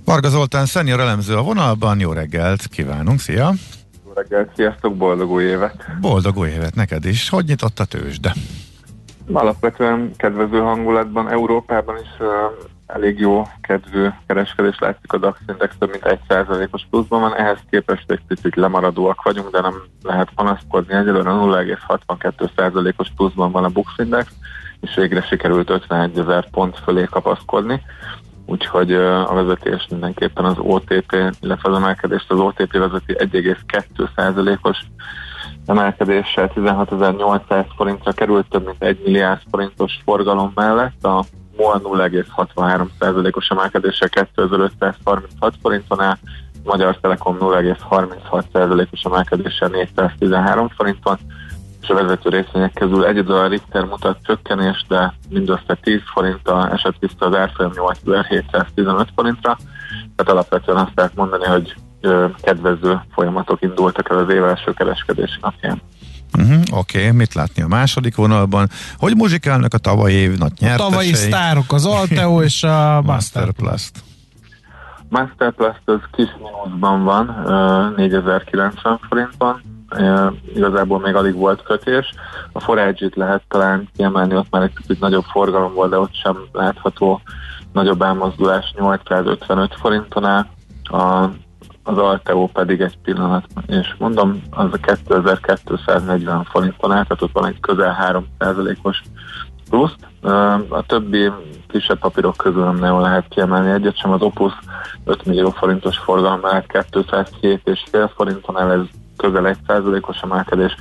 Varga 0.05 0.29
Zoltán, 0.29 0.65
szenior 0.65 0.99
elemző 0.99 1.35
a 1.35 1.41
vonalban, 1.41 1.99
jó 1.99 2.11
reggelt 2.11 2.67
kívánunk, 2.67 3.19
szia! 3.19 3.51
Jó 4.05 4.11
reggelt, 4.13 4.51
sziasztok, 4.55 4.95
boldog 4.97 5.31
új 5.31 5.43
évet! 5.43 5.85
Boldog 6.01 6.37
új 6.37 6.49
évet 6.49 6.75
neked 6.75 7.05
is! 7.05 7.29
Hogy 7.29 7.45
nyitott 7.45 7.79
a 7.79 7.85
tőzsde? 7.85 8.33
Alapvetően 9.31 10.11
kedvező 10.17 10.59
hangulatban, 10.59 11.29
Európában 11.29 11.95
is 11.95 12.09
uh, 12.19 12.27
elég 12.93 13.19
jó 13.19 13.43
kedvű 13.61 14.07
kereskedés 14.27 14.79
látszik, 14.79 15.13
a 15.13 15.17
DAX 15.17 15.39
Index 15.47 15.75
több 15.79 15.89
mint 15.89 16.19
1%-os 16.27 16.85
pluszban 16.89 17.21
van, 17.21 17.35
ehhez 17.35 17.59
képest 17.69 18.11
egy 18.11 18.21
picit 18.27 18.55
lemaradóak 18.55 19.23
vagyunk, 19.23 19.49
de 19.49 19.61
nem 19.61 19.73
lehet 20.03 20.29
panaszkodni, 20.35 20.93
egyelőre 20.93 21.29
0,62%-os 21.29 23.07
pluszban 23.15 23.51
van 23.51 23.63
a 23.63 23.69
Bux 23.69 23.91
Index, 23.97 24.31
és 24.81 24.95
végre 24.95 25.21
sikerült 25.21 25.69
51 25.69 26.19
ezer 26.19 26.49
pont 26.49 26.79
fölé 26.79 27.03
kapaszkodni. 27.09 27.81
Úgyhogy 28.45 28.93
a 28.93 29.33
vezetés 29.33 29.87
mindenképpen 29.89 30.45
az 30.45 30.57
OTP, 30.57 31.15
illetve 31.39 31.69
az 31.69 31.75
emelkedést 31.75 32.31
az 32.31 32.39
OTP 32.39 32.77
vezeti 32.77 33.15
1,2%-os 33.17 34.77
emelkedéssel 35.65 36.51
16.800 36.55 37.65
forintra 37.75 38.11
került, 38.11 38.49
több 38.49 38.65
mint 38.65 38.83
1 38.83 39.01
milliárd 39.05 39.41
forintos 39.51 39.99
forgalom 40.05 40.51
mellett, 40.55 41.03
a 41.03 41.23
MOL 41.57 41.81
0,63%-os 41.83 43.47
emelkedéssel 43.49 44.09
2536 44.09 45.53
forinton 45.61 46.01
áll, 46.01 46.17
Magyar 46.63 46.97
Telekom 46.99 47.37
0,36%-os 47.39 49.01
emelkedéssel 49.03 49.69
413 49.69 50.69
forinton, 50.69 51.17
és 51.81 51.89
a 51.89 51.93
vezető 51.93 52.29
részvények 52.29 52.73
közül 52.73 53.05
egyedül 53.05 53.35
a 53.35 53.47
Richter 53.47 53.83
mutat 53.85 54.17
csökkenést, 54.23 54.87
de 54.87 55.13
mindössze 55.29 55.77
10 55.81 55.99
forinttal 56.13 56.69
esett 56.69 56.95
vissza 56.99 57.25
az 57.25 57.35
árfolyam 57.35 57.71
8715 57.71 59.07
forintra, 59.15 59.57
tehát 60.15 60.31
alapvetően 60.31 60.77
azt 60.77 60.95
lehet 60.95 61.15
mondani, 61.15 61.45
hogy 61.45 61.75
kedvező 62.41 63.01
folyamatok 63.13 63.61
indultak 63.61 64.09
el 64.09 64.17
az 64.17 64.29
év 64.29 64.43
első 64.43 64.73
kereskedési 64.73 65.37
napján. 65.41 65.81
Uh-huh, 66.37 66.61
Oké, 66.71 66.97
okay. 66.97 67.11
mit 67.11 67.33
látni 67.33 67.61
a 67.61 67.67
második 67.67 68.15
vonalban? 68.15 68.69
Hogy 68.97 69.15
muzsikálnak 69.15 69.73
a 69.73 69.77
tavalyi 69.77 70.15
év 70.15 70.37
nagy 70.37 70.51
nyertesei? 70.59 70.85
A 70.85 70.89
tavalyi 70.89 71.13
sztárok, 71.13 71.73
az 71.73 71.85
Alteo 71.85 72.43
és 72.43 72.63
a 72.63 73.01
Masterplast. 73.05 73.91
Masterplast 75.09 75.81
az 75.85 75.99
kis 76.11 76.29
mínuszban 76.37 77.03
van, 77.03 77.25
4090 77.95 78.99
forintban, 79.09 79.61
igazából 80.55 80.99
még 80.99 81.15
alig 81.15 81.35
volt 81.35 81.63
kötés. 81.63 82.13
A 82.51 82.59
forage 82.59 83.09
lehet 83.13 83.41
talán 83.47 83.89
kiemelni, 83.95 84.35
ott 84.35 84.49
már 84.49 84.61
egy 84.61 84.73
kicsit 84.73 84.99
nagyobb 84.99 85.23
forgalom 85.23 85.73
volt, 85.73 85.89
de 85.89 85.97
ott 85.97 86.15
sem 86.15 86.37
látható 86.51 87.21
nagyobb 87.73 88.01
elmozdulás 88.01 88.73
855 88.77 89.75
forinton 89.79 90.25
áll. 90.25 90.45
A, 90.83 91.29
az 91.83 91.97
Alteo 91.97 92.47
pedig 92.47 92.81
egy 92.81 92.97
pillanat, 93.03 93.45
és 93.67 93.95
mondom, 93.97 94.41
az 94.49 94.69
a 94.71 94.77
2240 94.77 96.43
forinton 96.43 96.91
áll, 96.91 97.03
tehát 97.03 97.21
ott 97.21 97.33
van 97.33 97.45
egy 97.45 97.59
közel 97.59 98.23
3%-os 98.39 99.01
pluszt. 99.69 100.07
A 100.69 100.85
többi 100.85 101.31
kisebb 101.67 101.99
papírok 101.99 102.37
közül 102.37 102.63
nem 102.63 102.77
nagyon 102.77 103.01
lehet 103.01 103.27
kiemelni 103.29 103.71
egyet 103.71 103.97
sem. 103.97 104.11
Az 104.11 104.21
Opus 104.21 104.53
5 105.05 105.25
millió 105.25 105.49
forintos 105.49 105.97
forgalom 105.97 106.39
mellett 106.39 106.85
207,5 106.91 108.09
forinton 108.15 108.57
áll, 108.57 108.69
ez 108.69 108.85
közel 109.17 109.47
egy 109.47 109.57
százalékos 109.67 110.17
emelkedés, 110.21 110.75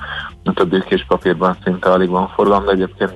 a 0.44 0.52
többi 0.52 0.82
kis 0.84 1.04
papírban 1.08 1.56
szinte 1.64 1.90
alig 1.90 2.08
van 2.08 2.28
forgalom, 2.28 2.64
de 2.64 2.70
egyébként 2.70 3.14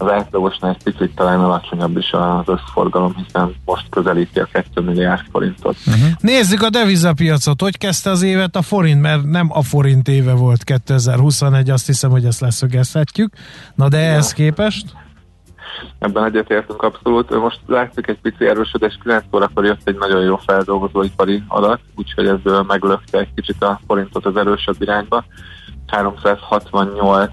az 0.00 0.10
átlagosnál 0.10 0.70
egy 0.70 0.82
picit 0.82 1.14
talán 1.14 1.40
alacsonyabb 1.40 1.96
is 1.96 2.12
az 2.12 2.48
összforgalom, 2.48 3.14
hiszen 3.16 3.54
most 3.64 3.86
közelíti 3.90 4.38
a 4.38 4.48
2 4.52 4.80
milliárd 4.80 5.22
forintot. 5.30 5.76
Uh-huh. 5.86 6.08
Nézzük 6.20 6.62
a 6.62 6.70
devizapiacot. 6.70 7.60
Hogy 7.60 7.78
kezdte 7.78 8.10
az 8.10 8.22
évet 8.22 8.56
a 8.56 8.62
forint? 8.62 9.00
Mert 9.00 9.24
nem 9.24 9.50
a 9.52 9.62
forint 9.62 10.08
éve 10.08 10.32
volt 10.32 10.64
2021, 10.64 11.70
azt 11.70 11.86
hiszem, 11.86 12.10
hogy 12.10 12.24
ezt 12.24 12.40
leszögezhetjük. 12.40 13.32
Na 13.74 13.88
de 13.88 13.98
ehhez 13.98 14.32
képest? 14.32 14.84
Ebben 15.98 16.24
egyetértünk 16.24 16.82
abszolút. 16.82 17.30
Most 17.30 17.60
látszik 17.66 18.06
egy 18.06 18.20
pici 18.20 18.46
erősödés, 18.46 18.98
9 19.02 19.24
órakor 19.34 19.64
jött 19.64 19.88
egy 19.88 19.98
nagyon 19.98 20.22
jó 20.22 20.36
feldolgozóipari 20.36 21.42
adat, 21.48 21.80
úgyhogy 21.96 22.26
ez 22.26 22.38
meglökte 22.66 23.18
egy 23.18 23.34
kicsit 23.34 23.62
a 23.62 23.80
forintot 23.86 24.26
az 24.26 24.36
erősebb 24.36 24.82
irányba. 24.82 25.24
368 25.86 27.30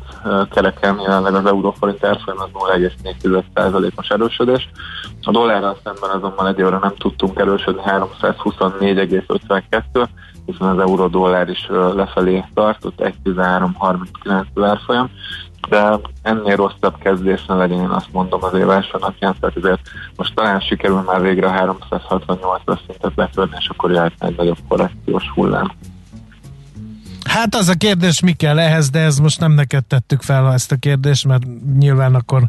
kereken 0.50 1.00
jelenleg 1.00 1.34
az 1.34 1.46
euróforint 1.46 2.04
árfolyam 2.04 2.42
az 2.42 2.50
0,4%-os 2.54 4.10
erősödés. 4.10 4.70
A 5.22 5.32
dollárral 5.32 5.78
szemben 5.84 6.10
azonban 6.10 6.48
egy 6.48 6.62
óra 6.62 6.80
nem 6.80 6.96
tudtunk 6.96 7.40
erősödni 7.40 7.82
324,52, 7.86 10.08
hiszen 10.46 10.68
az 10.68 10.80
euró 10.80 11.08
dollár 11.08 11.50
is 11.50 11.68
lefelé 11.96 12.44
tartott, 12.54 13.14
1,1339 13.26 14.64
árfolyam 14.64 15.10
de 15.70 16.00
ennél 16.22 16.56
rosszabb 16.56 16.98
kezdés 17.00 17.46
ne 17.46 17.56
legyen, 17.56 17.80
én 17.80 17.90
azt 17.90 18.12
mondom 18.12 18.44
az 18.44 18.54
év 18.54 18.70
első 18.70 18.98
napján, 19.00 19.36
tehát 19.40 19.58
ezért 19.58 19.82
most 20.16 20.36
talán 20.36 20.60
sikerül 20.60 21.02
már 21.02 21.22
végre 21.22 21.48
a 21.48 21.76
368-as 21.90 22.80
szintet 22.88 23.14
betörni, 23.14 23.56
és 23.60 23.68
akkor 23.68 23.92
jöhetne 23.92 24.28
egy 24.28 24.38
nagyobb 24.38 24.58
korrekciós 24.68 25.24
hullám. 25.36 25.72
Hát 27.30 27.56
az 27.56 27.68
a 27.68 27.74
kérdés, 27.74 28.22
mi 28.22 28.32
kell 28.32 28.60
ehhez, 28.60 28.90
de 28.90 29.00
ez 29.00 29.20
most 29.20 29.40
nem 29.40 29.52
neked 29.52 29.86
tettük 29.86 30.22
fel 30.22 30.54
ezt 30.54 30.72
a 30.72 30.76
kérdést, 30.76 31.28
mert 31.28 31.44
nyilván 31.78 32.16
akkor 32.16 32.44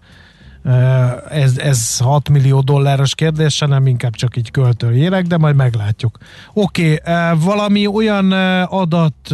ez, 1.28 1.59
ez 1.59 1.98
6 1.98 2.28
millió 2.28 2.61
dolláros 2.61 3.14
kérdés, 3.14 3.59
hanem 3.59 3.87
inkább 3.87 4.14
csak 4.14 4.37
így 4.37 4.50
költőjélek, 4.50 5.26
de 5.26 5.38
majd 5.38 5.57
meglátjuk. 5.57 6.18
Oké, 6.52 6.92
okay, 6.92 7.38
valami 7.38 7.87
olyan 7.87 8.33
adat, 8.62 9.31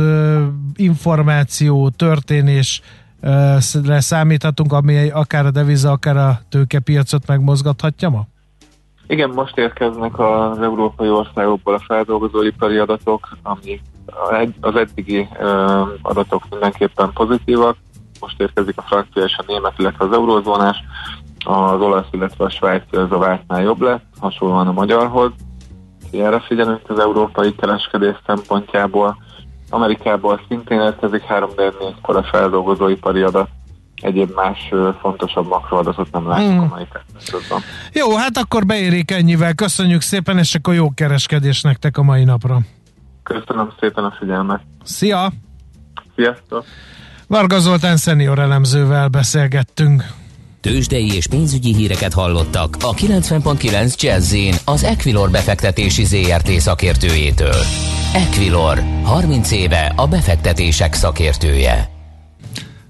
információ, 0.75 1.89
történés, 1.89 2.81
számíthatunk, 3.99 4.73
ami 4.73 5.11
akár 5.11 5.47
a 5.47 5.51
deviza, 5.51 5.91
akár 5.91 6.17
a 6.17 6.39
tőkepiacot 6.49 7.27
megmozgathatja 7.27 8.09
ma? 8.09 8.27
Igen, 9.07 9.31
most 9.31 9.59
érkeznek 9.59 10.19
az 10.19 10.59
európai 10.63 11.09
országokból 11.09 11.75
a 11.75 11.83
feldolgozóipari 11.87 12.79
adatok, 12.79 13.29
ami 13.43 13.81
az 14.61 14.77
eddigi 14.77 15.29
adatok 16.03 16.43
mindenképpen 16.51 17.13
pozitívak. 17.13 17.77
Most 18.21 18.41
érkezik 18.41 18.79
a 18.79 18.83
francia 18.83 19.25
és 19.25 19.37
a 19.37 19.45
német, 19.47 19.79
illetve 19.79 20.05
az 20.05 20.13
eurózónás. 20.13 20.77
Az 21.45 21.81
olasz, 21.81 22.07
illetve 22.11 22.45
a 22.45 22.51
svájc 22.51 22.83
ez 22.91 23.11
a 23.11 23.19
vártnál 23.19 23.63
jobb 23.63 23.81
lett, 23.81 24.05
hasonlóan 24.19 24.67
a 24.67 24.73
magyarhoz. 24.73 25.31
Erre 26.13 26.41
figyelünk 26.41 26.91
az 26.91 26.99
európai 26.99 27.55
kereskedés 27.55 28.17
szempontjából. 28.27 29.17
Amerikából 29.75 30.41
szintén 30.49 30.81
érkezik 30.81 31.23
3 31.23 31.51
4 31.57 31.73
kor 32.03 32.17
a 32.17 32.23
feldolgozóipari 32.23 33.23
adat, 33.23 33.49
egyéb 33.95 34.31
más 34.35 34.73
fontosabb 35.01 35.49
makroadatot 35.49 36.13
nem 36.13 36.29
látjuk, 36.29 36.51
hmm. 36.51 36.71
amelyiket 36.71 37.03
Jó, 37.93 38.17
hát 38.17 38.37
akkor 38.37 38.67
beérik 38.67 39.11
ennyivel. 39.11 39.55
Köszönjük 39.55 40.01
szépen, 40.01 40.39
és 40.39 40.55
akkor 40.55 40.75
jó 40.75 40.91
kereskedés 40.95 41.63
nektek 41.63 41.97
a 41.97 42.03
mai 42.03 42.25
napra. 42.25 42.59
Köszönöm 43.23 43.73
szépen 43.81 44.05
a 44.05 44.15
figyelmet. 44.19 44.61
Szia! 44.85 45.33
Sziasztok! 46.15 46.65
Varga 47.27 47.59
Zoltán 47.59 47.97
szenior 47.97 48.39
elemzővel 48.39 49.09
beszélgettünk. 49.09 50.05
Tőzsdei 50.61 51.15
és 51.15 51.27
pénzügyi 51.27 51.75
híreket 51.75 52.13
hallottak 52.13 52.77
a 52.81 52.93
90.9 52.95 54.01
jazz 54.01 54.35
az 54.65 54.85
Equilor 54.85 55.31
befektetési 55.31 56.05
ZRT 56.05 56.49
szakértőjétől. 56.49 57.55
Equilor, 58.15 58.83
30 59.03 59.51
éve 59.51 59.93
a 59.97 60.07
befektetések 60.07 60.95
szakértője. 60.95 61.91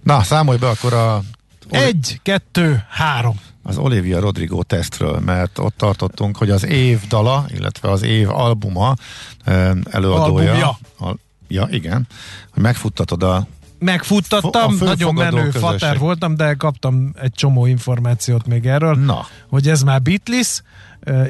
Na, 0.02 0.22
számolj 0.22 0.58
be 0.58 0.68
akkor 0.68 0.92
a... 0.92 1.22
Egy, 1.70 2.20
kettő, 2.22 2.84
három. 2.90 3.40
Az 3.62 3.76
Olivia 3.76 4.20
Rodrigo 4.20 4.62
tesztről, 4.62 5.18
mert 5.18 5.58
ott 5.58 5.76
tartottunk, 5.76 6.37
hogy 6.37 6.50
az 6.50 6.64
év 6.66 7.00
dala, 7.08 7.44
illetve 7.54 7.90
az 7.90 8.02
év 8.02 8.30
albuma 8.30 8.94
előadója. 9.90 10.52
Albumja. 10.52 10.78
A, 11.00 11.16
ja, 11.48 11.68
igen. 11.70 12.06
Hogy 12.50 12.62
megfuttatod 12.62 13.22
a 13.22 13.46
megfuttattam, 13.78 14.76
nagyon 14.80 15.14
menő 15.14 15.42
közösség. 15.42 15.60
fater 15.60 15.98
voltam, 15.98 16.37
de 16.37 16.54
kaptam 16.54 17.12
egy 17.20 17.32
csomó 17.32 17.66
információt 17.66 18.46
még 18.46 18.66
erről, 18.66 18.94
Na. 18.94 19.26
hogy 19.48 19.68
ez 19.68 19.82
már 19.82 20.02
Beatles, 20.02 20.62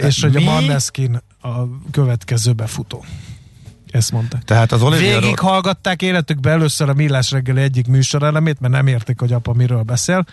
és 0.00 0.22
Mi? 0.22 0.32
hogy 0.32 0.36
a 0.36 0.50
Maneskin 0.50 1.20
a 1.42 1.50
következő 1.90 2.52
befutó. 2.52 3.04
Ezt 3.94 4.12
mondta. 4.12 4.38
Tehát 4.44 4.72
az 4.72 4.82
Olivia 4.82 5.20
Végig 5.20 5.38
hallgatták 5.38 6.02
életükbe 6.02 6.50
először 6.50 6.88
a 6.88 6.94
Millás 6.94 7.30
reggeli 7.30 7.60
egyik 7.60 7.86
műsorelemét, 7.86 8.60
mert 8.60 8.72
nem 8.72 8.86
értik, 8.86 9.20
hogy 9.20 9.32
apa 9.32 9.52
miről 9.52 9.82
beszél. 9.82 10.24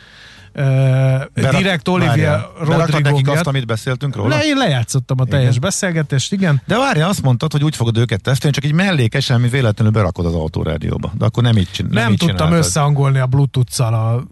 Uh, 0.56 1.52
direkt 1.52 1.88
Olivia 1.88 2.52
Rodrigo 2.60 3.10
miatt. 3.10 3.28
azt, 3.28 3.48
amit 3.48 3.66
beszéltünk 3.66 4.16
róla? 4.16 4.36
Le, 4.36 4.44
én 4.44 4.58
lejátszottam 4.58 5.20
a 5.20 5.26
teljes 5.26 5.50
igen. 5.50 5.62
beszélgetést, 5.62 6.34
igen. 6.34 6.62
De 6.68 6.78
várja, 6.78 7.08
azt 7.08 7.22
mondtad, 7.22 7.52
hogy 7.52 7.64
úgy 7.64 7.76
fogod 7.76 7.98
őket 7.98 8.22
tesztelni, 8.22 8.56
csak 8.56 8.66
egy 8.66 8.74
mellékesen, 8.74 9.42
mi 9.42 9.48
véletlenül 9.48 9.94
berakod 9.94 10.26
az 10.26 10.34
autórádióba. 10.34 11.12
De 11.18 11.26
akkor 11.26 11.44
nem 11.44 11.58
így 11.58 11.72
csinálod. 11.72 11.98
Nem, 11.98 12.08
nem 12.08 12.16
tudtam 12.16 12.36
csináltad. 12.36 12.60
összehangolni 12.60 13.20
a 13.20 13.26
Bluetooth-szal 13.26 13.94
a, 13.94 14.24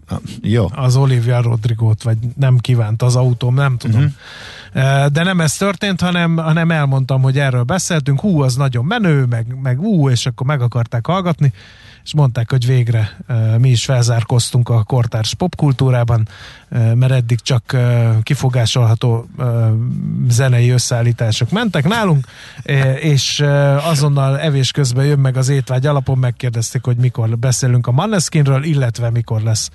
Jó. 0.42 0.68
az 0.74 0.96
Olivia 0.96 1.42
Rodrigo-t, 1.42 2.02
vagy 2.02 2.16
nem 2.36 2.58
kívánt 2.58 3.02
az 3.02 3.16
autóm, 3.16 3.54
nem 3.54 3.76
tudom. 3.76 4.00
Uh-huh. 4.00 5.06
De 5.06 5.22
nem 5.22 5.40
ez 5.40 5.56
történt, 5.56 6.00
hanem, 6.00 6.36
hanem 6.36 6.70
elmondtam, 6.70 7.22
hogy 7.22 7.38
erről 7.38 7.62
beszéltünk, 7.62 8.20
hú, 8.20 8.42
az 8.42 8.56
nagyon 8.56 8.84
menő, 8.84 9.24
meg, 9.24 9.56
meg 9.62 9.80
ú, 9.80 10.10
és 10.10 10.26
akkor 10.26 10.46
meg 10.46 10.60
akarták 10.60 11.06
hallgatni 11.06 11.52
és 12.04 12.14
mondták, 12.14 12.50
hogy 12.50 12.66
végre 12.66 13.16
mi 13.58 13.68
is 13.68 13.84
felzárkoztunk 13.84 14.68
a 14.68 14.82
kortárs 14.82 15.34
popkultúrában, 16.10 16.28
mert 16.98 17.12
eddig 17.12 17.40
csak 17.40 17.76
kifogásolható 18.22 19.28
zenei 20.28 20.70
összeállítások 20.70 21.50
mentek 21.50 21.88
nálunk, 21.88 22.26
és 23.00 23.44
azonnal 23.84 24.38
evés 24.40 24.70
közben 24.70 25.04
jön 25.04 25.18
meg 25.18 25.36
az 25.36 25.48
étvágy 25.48 25.86
alapon, 25.86 26.18
megkérdezték, 26.18 26.84
hogy 26.84 26.96
mikor 26.96 27.38
beszélünk 27.38 27.86
a 27.86 27.90
Manneskinről, 27.92 28.64
illetve 28.64 29.10
mikor 29.10 29.40
lesz 29.42 29.70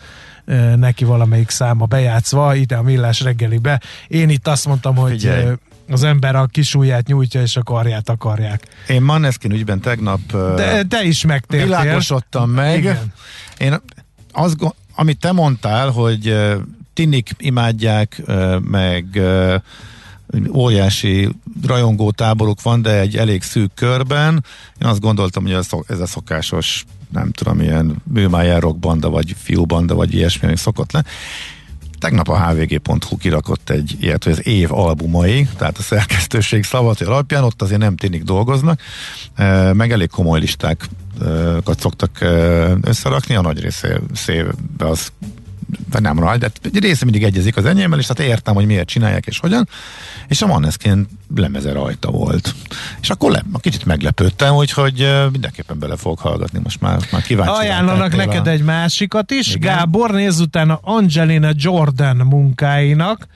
neki 0.76 1.04
valamelyik 1.04 1.50
száma 1.50 1.86
bejátszva, 1.86 2.56
ide 2.56 2.76
a 2.76 2.82
millás 2.82 3.22
reggelibe. 3.22 3.82
Én 4.08 4.30
itt 4.30 4.48
azt 4.48 4.66
mondtam, 4.66 4.96
hogy 4.96 5.12
Figyelj. 5.12 5.54
az 5.90 6.04
ember 6.04 6.36
a 6.36 6.46
kis 6.46 6.76
ujját 6.76 7.08
nyújtja, 7.08 7.42
és 7.42 7.56
a 7.56 7.64
karját 7.64 8.10
akarják. 8.10 8.64
Én 8.88 9.02
Manneskin 9.02 9.52
ügyben 9.52 9.80
tegnap 9.80 10.20
De 10.56 10.84
te 10.84 11.04
is 11.04 11.26
megtértél. 11.26 11.66
világosodtam 11.68 12.50
meg. 12.50 12.78
Igen. 12.78 13.14
Én 13.58 13.76
azt, 14.32 14.56
amit 14.96 15.20
te 15.20 15.32
mondtál, 15.32 15.90
hogy 15.90 16.36
tinik 16.94 17.30
imádják, 17.38 18.22
meg 18.62 19.22
óriási 20.54 21.30
rajongó 21.68 22.12
táboruk 22.12 22.62
van, 22.62 22.82
de 22.82 23.00
egy 23.00 23.18
elég 23.18 23.44
szűk 23.44 23.74
körben. 23.74 24.44
Én 24.82 24.88
azt 24.88 25.00
gondoltam, 25.00 25.44
hogy 25.44 25.66
ez, 25.88 26.00
a 26.00 26.06
szokásos, 26.06 26.86
nem 27.12 27.32
tudom, 27.32 27.62
ilyen 27.62 27.96
bőmájár 28.04 28.62
rockbanda, 28.62 29.10
vagy 29.10 29.36
fiúbanda, 29.38 29.96
vagy 29.96 30.14
ilyesmi, 30.14 30.48
ami 30.48 30.58
szokott 30.58 30.92
le. 30.92 31.04
Tegnap 32.00 32.30
a 32.30 32.40
hvg.hu 32.40 33.18
kirakott 33.18 33.70
egy 33.70 33.96
ilyet, 34.00 34.24
hogy 34.24 34.34
az 34.34 34.48
év 34.48 34.72
albumai, 34.74 35.48
tehát 35.58 35.78
a 35.78 35.82
szerkesztőség 35.82 36.64
szavat 36.64 37.02
alapján, 37.02 37.44
ott 37.44 37.62
azért 37.62 37.80
nem 37.80 37.96
tényleg 37.96 38.24
dolgoznak, 38.24 38.80
eh, 39.36 39.74
meg 39.74 39.92
elég 39.92 40.10
komoly 40.10 40.40
listákat 40.40 41.80
szoktak 41.80 42.22
eh, 42.22 42.72
összerakni, 42.82 43.36
a 43.36 43.42
nagy 43.42 43.60
része 43.60 44.00
széve 44.14 44.52
az 44.78 45.12
vagy 45.96 46.04
nem 46.04 46.20
rajta, 46.20 46.48
de 46.48 46.70
egy 46.74 46.80
része 46.80 47.04
mindig 47.04 47.24
egyezik 47.24 47.58
az 47.58 47.66
enyémmel, 47.66 48.00
és 48.00 48.06
tehát 48.06 48.32
értem, 48.32 48.54
hogy 48.54 48.66
miért 48.66 48.88
csinálják 48.88 49.26
és 49.26 49.40
hogyan, 49.40 49.68
és 50.28 50.42
a 50.42 50.48
Manneskin 50.48 51.08
lemeze 51.36 51.72
rajta 51.74 52.12
volt. 52.12 52.56
És 53.02 53.10
akkor 53.10 53.32
le, 53.32 53.44
kicsit 53.60 53.86
meglepődtem, 53.86 54.56
úgyhogy 54.56 55.02
eh, 55.02 55.30
mindenképpen 55.32 55.80
bele 55.80 55.96
fogok 55.96 56.20
hallgatni, 56.20 56.60
most 56.64 56.82
már, 56.82 57.00
már 57.12 57.22
kíváncsi. 57.22 57.52
Ajánlanak 57.60 58.16
neked 58.16 58.48
a- 58.48 58.50
egy 58.50 58.64
másikat 58.64 59.32
is. 59.32 59.48
Igen. 59.56 59.76
Gábor, 59.76 60.12
nézz 60.12 60.40
utána 60.40 60.80
Angelina 60.82 61.50
Jordan 61.56 62.16
munkáinak. 62.16 63.28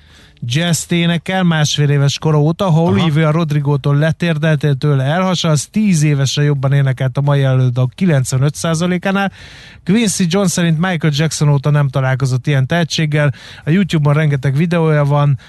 Jazz 0.41 0.91
énekel 0.91 1.43
másfél 1.43 1.89
éves 1.89 2.17
kora 2.19 2.39
óta, 2.39 2.69
ha 2.69 2.81
Olivia 2.81 3.31
Rodrigótól 3.31 3.95
letérdeltél 3.95 4.75
tőle 4.75 5.03
elhasalsz, 5.03 5.69
10 5.71 6.03
évesen 6.03 6.43
jobban 6.43 6.73
énekelt 6.73 7.17
a 7.17 7.21
mai 7.21 7.43
előadók 7.43 7.91
95%-ánál. 7.97 9.31
Quincy 9.83 10.25
John 10.29 10.45
szerint 10.45 10.79
Michael 10.79 11.13
Jackson 11.15 11.49
óta 11.49 11.69
nem 11.69 11.87
találkozott 11.87 12.47
ilyen 12.47 12.67
tehetséggel. 12.67 13.33
A 13.65 13.69
YouTube-on 13.69 14.13
rengeteg 14.13 14.55
videója 14.55 15.05
van, 15.05 15.39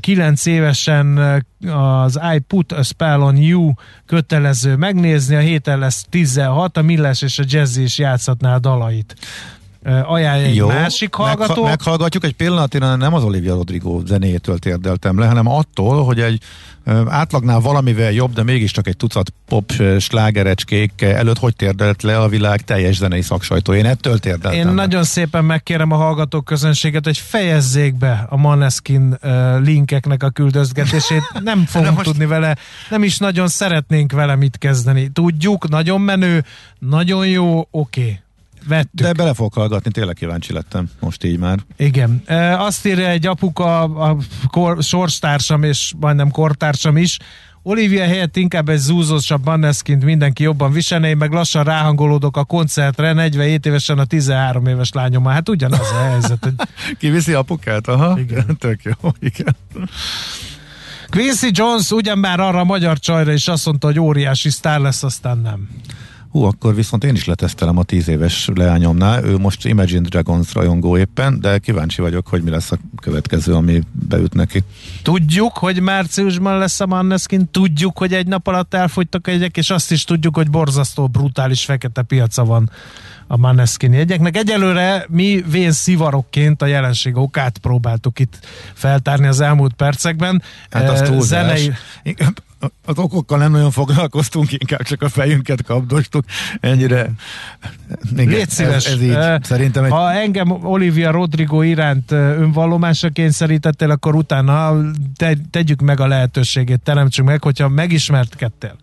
9 0.00 0.46
évesen 0.46 1.18
az 1.66 2.20
I 2.34 2.38
Put 2.38 2.72
a 2.72 2.82
Spell 2.82 3.20
on 3.20 3.36
You 3.36 3.72
kötelező 4.06 4.76
megnézni, 4.76 5.34
a 5.34 5.40
héten 5.40 5.78
lesz 5.78 6.06
16, 6.10 6.76
a 6.76 6.82
Millás 6.82 7.22
és 7.22 7.38
a 7.38 7.44
Jazz 7.46 7.76
is 7.76 7.98
játszhatná 7.98 8.54
a 8.54 8.58
dalait. 8.58 9.14
Ajánlja 9.84 10.46
egy 10.46 10.62
másik 10.62 11.14
hallgató. 11.14 11.46
Megha- 11.48 11.68
meghallgatjuk 11.68 12.24
egy 12.24 12.34
pillanatira, 12.34 12.96
nem 12.96 13.14
az 13.14 13.24
Olivia 13.24 13.54
Rodrigo 13.54 14.00
zenéjétől 14.06 14.58
térdeltem 14.58 15.18
le, 15.18 15.26
hanem 15.26 15.46
attól, 15.46 16.04
hogy 16.04 16.20
egy 16.20 16.42
átlagnál 17.08 17.60
valamivel 17.60 18.12
jobb, 18.12 18.32
de 18.32 18.42
mégiscsak 18.42 18.86
egy 18.86 18.96
tucat 18.96 19.32
pop 19.48 19.72
slágerecskék 19.98 21.02
előtt 21.02 21.38
hogy 21.38 21.56
térdelt 21.56 22.02
le 22.02 22.18
a 22.20 22.28
világ 22.28 22.60
teljes 22.64 22.96
zenei 22.96 23.22
szaksajtó. 23.22 23.74
Én 23.74 23.84
ettől 23.86 24.18
térdeltem 24.18 24.58
Én 24.60 24.66
le. 24.66 24.72
nagyon 24.72 25.04
szépen 25.04 25.44
megkérem 25.44 25.92
a 25.92 25.96
hallgatók 25.96 26.44
közönséget, 26.44 27.04
hogy 27.04 27.18
fejezzék 27.18 27.94
be 27.94 28.26
a 28.30 28.36
Maneskin 28.36 29.18
linkeknek 29.62 30.22
a 30.22 30.30
küldözgetését. 30.30 31.22
Nem 31.44 31.64
fogunk 31.64 31.94
most- 31.94 32.04
tudni 32.08 32.26
vele, 32.26 32.56
nem 32.90 33.02
is 33.02 33.18
nagyon 33.18 33.48
szeretnénk 33.48 34.12
vele 34.12 34.36
mit 34.36 34.58
kezdeni. 34.58 35.08
Tudjuk, 35.12 35.68
nagyon 35.68 36.00
menő, 36.00 36.44
nagyon 36.78 37.26
jó, 37.26 37.66
oké. 37.70 38.20
Vettük. 38.68 39.06
De 39.06 39.12
bele 39.12 39.34
fogok 39.34 39.54
hallgatni, 39.54 39.90
tényleg 39.90 40.14
kíváncsi 40.14 40.52
lettem 40.52 40.90
most 41.00 41.24
így 41.24 41.38
már. 41.38 41.58
Igen. 41.76 42.22
E, 42.26 42.60
azt 42.60 42.86
írja 42.86 43.08
egy 43.08 43.26
apuka, 43.26 43.82
a 43.82 44.16
kor, 44.50 44.82
sorstársam 44.82 45.62
és 45.62 45.92
majdnem 45.98 46.30
kortársam 46.30 46.96
is, 46.96 47.16
Olivia 47.62 48.04
helyett 48.04 48.36
inkább 48.36 48.68
egy 48.68 48.78
zúzósabb 48.78 49.44
Manneskint 49.44 50.04
mindenki 50.04 50.42
jobban 50.42 50.72
viselné, 50.72 51.08
én 51.08 51.16
meg 51.16 51.32
lassan 51.32 51.64
ráhangolódok 51.64 52.36
a 52.36 52.44
koncertre, 52.44 53.12
47 53.12 53.66
évesen 53.66 53.98
a 53.98 54.04
13 54.04 54.66
éves 54.66 54.92
lányommal. 54.92 55.32
Hát 55.32 55.48
ugyanaz 55.48 55.90
a 55.92 56.02
helyzet. 56.02 56.38
hogy 56.40 56.54
Kiviszi 56.98 57.32
apukát? 57.32 57.88
Aha, 57.88 58.18
Igen. 58.18 58.56
tök 58.58 58.82
jó, 58.82 59.10
igen. 59.18 59.56
Quincy 61.10 61.50
Jones 61.50 61.90
ugyan 61.90 62.18
már 62.18 62.40
arra 62.40 62.58
a 62.58 62.64
magyar 62.64 62.98
csajra 62.98 63.32
is 63.32 63.48
azt 63.48 63.66
mondta, 63.66 63.86
hogy 63.86 64.00
óriási 64.00 64.50
sztár 64.50 64.80
lesz, 64.80 65.02
aztán 65.02 65.38
nem. 65.38 65.68
Hú, 66.30 66.42
akkor 66.42 66.74
viszont 66.74 67.04
én 67.04 67.14
is 67.14 67.24
letesztelem 67.24 67.78
a 67.78 67.82
tíz 67.82 68.08
éves 68.08 68.48
leányomnál. 68.54 69.24
Ő 69.24 69.38
most 69.38 69.66
Imagine 69.66 70.08
Dragons 70.08 70.54
rajongó 70.54 70.98
éppen, 70.98 71.40
de 71.40 71.58
kíváncsi 71.58 72.00
vagyok, 72.00 72.28
hogy 72.28 72.42
mi 72.42 72.50
lesz 72.50 72.72
a 72.72 72.78
következő, 73.02 73.54
ami 73.54 73.82
beüt 74.08 74.34
neki. 74.34 74.62
Tudjuk, 75.02 75.58
hogy 75.58 75.80
márciusban 75.80 76.58
lesz 76.58 76.80
a 76.80 76.86
Manneskin, 76.86 77.50
tudjuk, 77.50 77.98
hogy 77.98 78.14
egy 78.14 78.26
nap 78.26 78.46
alatt 78.46 78.74
elfogytak 78.74 79.28
egyek, 79.28 79.56
és 79.56 79.70
azt 79.70 79.90
is 79.92 80.04
tudjuk, 80.04 80.36
hogy 80.36 80.50
borzasztó 80.50 81.06
brutális 81.06 81.64
fekete 81.64 82.02
piaca 82.02 82.44
van 82.44 82.70
a 83.26 83.36
Manneskin 83.36 83.92
jegyeknek. 83.92 84.36
Egyelőre 84.36 85.06
mi 85.08 85.44
vén 85.50 85.72
szivarokként 85.72 86.62
a 86.62 86.66
jelenség 86.66 87.16
okát 87.16 87.58
próbáltuk 87.58 88.18
itt 88.18 88.38
feltárni 88.74 89.26
az 89.26 89.40
elmúlt 89.40 89.74
percekben. 89.74 90.42
Hát 90.70 90.88
az 90.88 91.00
Eh, 91.00 91.08
túlzás. 91.08 91.60
Zenei, 91.60 91.72
Az 92.84 92.98
okokkal 92.98 93.38
nem 93.38 93.50
nagyon 93.50 93.70
foglalkoztunk, 93.70 94.52
inkább 94.52 94.82
csak 94.82 95.02
a 95.02 95.08
fejünket 95.08 95.62
kapdostuk. 95.62 96.24
Ennyire. 96.60 97.10
Igen, 98.12 98.28
Légy 98.28 98.48
szíves. 98.48 98.86
Ez, 98.86 98.92
ez 98.92 99.02
így. 99.02 99.44
Szerintem 99.44 99.84
egy 99.84 99.90
Ha 99.90 100.12
engem 100.12 100.50
Olivia 100.50 101.10
Rodrigo 101.10 101.62
iránt 101.62 102.10
önvallomásra 102.10 103.08
kényszerítettél, 103.08 103.90
akkor 103.90 104.14
utána 104.14 104.76
te, 105.16 105.36
tegyük 105.50 105.80
meg 105.80 106.00
a 106.00 106.06
lehetőségét, 106.06 106.80
teremtsük 106.80 107.24
meg, 107.24 107.42
hogyha 107.42 107.68
megismertkedtél 107.68 108.76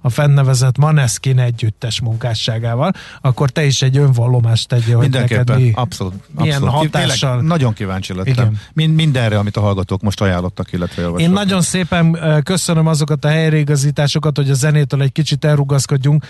a 0.00 0.10
fennnevezett 0.10 0.78
Maneskin 0.78 1.38
együttes 1.38 2.00
munkásságával, 2.00 2.92
akkor 3.20 3.50
te 3.50 3.64
is 3.64 3.82
egy 3.82 3.96
önvallomást 3.96 4.68
tegyél, 4.68 4.96
hogy 4.96 5.10
neked 5.10 5.56
mi, 5.56 5.70
abszolút. 5.74 6.14
milyen 6.38 6.62
abszolút. 6.62 6.74
hatással. 6.74 7.30
Tényleg 7.30 7.46
nagyon 7.46 7.72
kíváncsi 7.72 8.14
lettem. 8.14 8.32
Igen. 8.32 8.60
Mind, 8.72 8.94
mindenre, 8.94 9.38
amit 9.38 9.56
a 9.56 9.60
hallgatók 9.60 10.02
most 10.02 10.20
ajánlottak, 10.20 10.72
illetve 10.72 11.02
Én 11.02 11.08
javasoltak. 11.08 11.44
nagyon 11.44 11.62
szépen 11.62 12.18
köszönöm 12.44 12.86
azokat 12.86 13.24
a 13.24 13.28
helyreigazításokat, 13.28 14.36
hogy 14.36 14.50
a 14.50 14.54
zenétől 14.54 15.02
egy 15.02 15.12
kicsit 15.12 15.44
elrugaszkodjunk, 15.44 16.24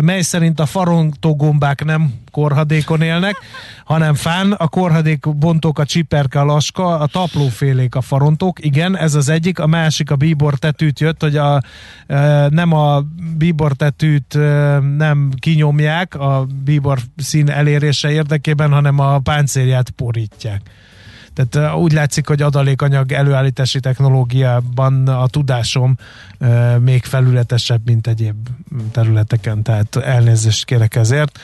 mely 0.00 0.22
szerint 0.22 0.60
a 0.60 0.66
farontógombák 0.66 1.84
nem 1.84 2.12
korhadékon 2.34 3.02
élnek, 3.02 3.36
hanem 3.84 4.14
fán, 4.14 4.52
a 4.52 4.68
korhadék 4.68 5.36
bontók 5.36 5.78
a 5.78 5.84
csiperke, 5.84 6.40
a 6.40 6.44
laska, 6.44 6.98
a 6.98 7.06
taplófélék 7.06 7.94
a 7.94 8.00
farontók, 8.00 8.64
igen, 8.64 8.96
ez 8.96 9.14
az 9.14 9.28
egyik, 9.28 9.58
a 9.58 9.66
másik 9.66 10.10
a 10.10 10.16
bíbor 10.16 10.54
tetűt 10.54 11.00
jött, 11.00 11.20
hogy 11.20 11.36
a, 11.36 11.62
ö, 12.06 12.46
nem 12.50 12.72
a 12.72 13.02
bíbor 13.36 13.72
tetűt 13.72 14.34
ö, 14.34 14.78
nem 14.96 15.30
kinyomják 15.38 16.14
a 16.14 16.46
bíbor 16.64 16.98
szín 17.16 17.50
elérése 17.50 18.10
érdekében, 18.10 18.72
hanem 18.72 18.98
a 18.98 19.18
páncélját 19.18 19.90
porítják. 19.90 20.60
Tehát 21.34 21.74
uh, 21.74 21.80
úgy 21.82 21.92
látszik, 21.92 22.26
hogy 22.26 22.42
adalékanyag 22.42 23.12
előállítási 23.12 23.80
technológiában 23.80 25.08
a 25.08 25.26
tudásom 25.26 25.96
még 26.80 27.04
felületesebb, 27.04 27.80
mint 27.84 28.06
egyéb 28.06 28.48
területeken, 28.92 29.62
tehát 29.62 29.96
elnézést 29.96 30.64
kérek 30.64 30.94
ezért. 30.94 31.38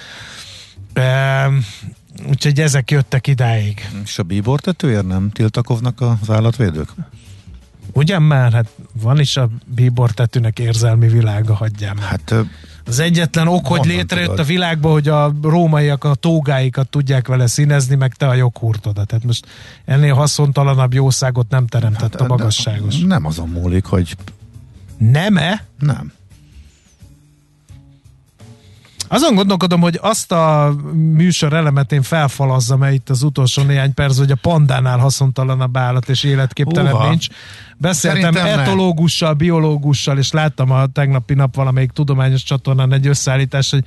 Uh, 0.97 1.55
úgyhogy 2.29 2.61
ezek 2.61 2.91
jöttek 2.91 3.27
idáig. 3.27 3.89
És 4.05 4.19
a 4.19 4.23
bíbor 4.23 4.61
tetőért 4.61 5.07
nem 5.07 5.31
tiltakoznak 5.31 6.01
az 6.01 6.31
állatvédők? 6.31 6.89
Ugyan 7.93 8.23
már, 8.23 8.53
hát 8.53 8.69
van 9.03 9.21
is 9.21 9.37
a 9.37 9.49
bíbor 9.75 10.11
tetűnek 10.11 10.59
érzelmi 10.59 11.09
világa, 11.09 11.55
hagyjám. 11.55 11.99
Hát 11.99 12.35
Az 12.87 12.99
egyetlen 12.99 13.49
ok, 13.49 13.67
hogy 13.67 13.85
létrejött 13.85 14.29
tudod? 14.29 14.45
a 14.45 14.49
világban, 14.49 14.93
hogy 14.93 15.09
a 15.09 15.35
rómaiak 15.43 16.05
a 16.05 16.15
tógáikat 16.15 16.89
tudják 16.89 17.27
vele 17.29 17.47
színezni, 17.47 17.95
meg 17.95 18.15
te 18.15 18.29
a 18.29 18.35
joghurtodat. 18.35 19.07
Tehát 19.07 19.25
most 19.25 19.47
ennél 19.85 20.15
haszontalanabb 20.15 20.95
jószágot 20.95 21.51
nem 21.51 21.67
teremtett 21.67 22.15
a 22.15 22.27
magasságos. 22.27 22.99
Nem 22.99 23.25
azon 23.25 23.49
múlik, 23.49 23.85
hogy 23.85 24.17
Nem-e? 24.99 25.65
nem. 25.79 26.13
Azon 29.13 29.35
gondolkodom, 29.35 29.81
hogy 29.81 29.99
azt 30.03 30.33
a 30.33 30.75
műsor 30.93 31.53
elemet 31.53 31.93
én 31.93 32.03
felfalazzam 32.03 32.83
-e 32.83 32.93
itt 32.93 33.11
az 33.11 33.23
utolsó 33.23 33.63
néhány 33.63 33.95
perc, 33.95 34.19
hogy 34.19 34.31
a 34.31 34.37
pandánál 34.41 34.99
haszontalanabb 34.99 35.77
állat 35.77 36.09
és 36.09 36.25
életképtelen 36.25 36.93
Húha. 36.93 37.09
nincs. 37.09 37.27
Beszéltem 37.77 38.21
Szerintem 38.21 38.57
nem. 38.57 38.59
etológussal, 38.59 39.33
biológussal, 39.33 40.19
és 40.19 40.33
láttam 40.33 40.71
a 40.71 40.87
tegnapi 40.87 41.35
nap 41.35 41.55
valamelyik 41.55 41.91
tudományos 41.91 42.43
csatornán 42.43 42.93
egy 42.93 43.07
összeállítás, 43.07 43.71
hogy 43.71 43.85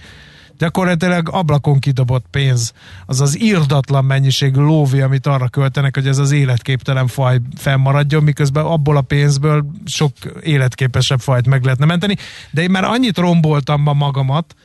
gyakorlatilag 0.57 1.29
ablakon 1.31 1.79
kidobott 1.79 2.25
pénz, 2.31 2.73
az 3.05 3.21
az 3.21 3.41
írdatlan 3.41 4.05
mennyiségű 4.05 4.61
lóvi, 4.61 5.01
amit 5.01 5.27
arra 5.27 5.47
költenek, 5.47 5.95
hogy 5.95 6.07
ez 6.07 6.17
az 6.17 6.31
életképtelen 6.31 7.07
faj 7.07 7.39
fennmaradjon, 7.57 8.23
miközben 8.23 8.65
abból 8.65 8.97
a 8.97 9.01
pénzből 9.01 9.65
sok 9.85 10.11
életképesebb 10.41 11.19
fajt 11.19 11.47
meg 11.47 11.63
lehetne 11.63 11.85
menteni. 11.85 12.15
De 12.51 12.61
én 12.61 12.71
már 12.71 12.83
annyit 12.83 13.17
romboltam 13.17 13.81
ma 13.81 13.93
magamat, 13.93 14.55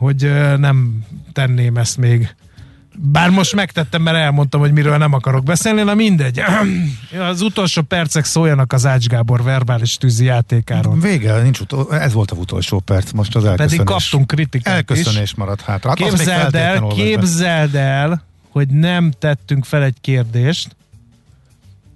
hogy 0.00 0.30
nem 0.58 1.04
tenném 1.32 1.76
ezt 1.76 1.96
még 1.96 2.34
Bár 3.02 3.30
most 3.30 3.54
megtettem, 3.54 4.02
mert 4.02 4.16
elmondtam, 4.16 4.60
hogy 4.60 4.72
miről 4.72 4.96
nem 4.96 5.12
akarok 5.12 5.44
beszélni, 5.44 5.82
na 5.82 5.94
mindegy. 5.94 6.40
Az 7.30 7.40
utolsó 7.40 7.82
percek 7.82 8.24
szóljanak 8.24 8.72
az 8.72 8.86
Ács 8.86 9.06
Gábor 9.06 9.42
verbális 9.42 9.96
tűzi 9.96 10.24
játékáról. 10.24 10.98
Vége, 10.98 11.42
nincs 11.42 11.60
utol, 11.60 11.98
ez 11.98 12.12
volt 12.12 12.30
a 12.30 12.34
utolsó 12.34 12.78
perc, 12.78 13.10
most 13.10 13.36
az 13.36 13.44
elköszönés. 13.44 13.76
Pedig 13.76 13.94
kaptunk 13.94 14.26
kritikát 14.26 14.74
Elköszönés 14.74 15.22
is. 15.22 15.34
maradt 15.34 15.60
hátra. 15.60 15.88
Hát 15.88 15.98
Képzeld 15.98 16.54
el, 16.54 16.86
képzeld 16.86 17.74
el, 17.74 18.24
hogy 18.50 18.68
nem 18.68 19.12
tettünk 19.18 19.64
fel 19.64 19.82
egy 19.82 19.96
kérdést, 20.00 20.76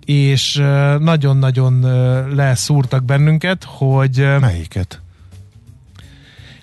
és 0.05 0.63
nagyon-nagyon 0.99 1.81
leszúrtak 2.35 3.05
bennünket, 3.05 3.65
hogy 3.67 4.27
Melyiket? 4.41 5.03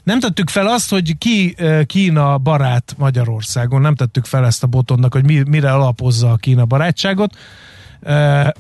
Nem 0.04 0.20
tettük 0.20 0.50
fel 0.50 0.68
azt, 0.68 0.90
hogy 0.90 1.18
ki 1.18 1.56
Kína 1.86 2.38
barát 2.38 2.96
Magyarországon, 2.98 3.82
nem 3.82 3.96
tettük 3.96 4.26
fel 4.26 4.46
ezt 4.46 4.64
a 4.64 4.68
botonnak, 4.68 5.14
hogy 5.14 5.26
mi, 5.26 5.44
mire 5.48 5.72
alapozza 5.74 6.32
a 6.32 6.36
Kína 6.36 6.66
barátságot, 6.66 7.36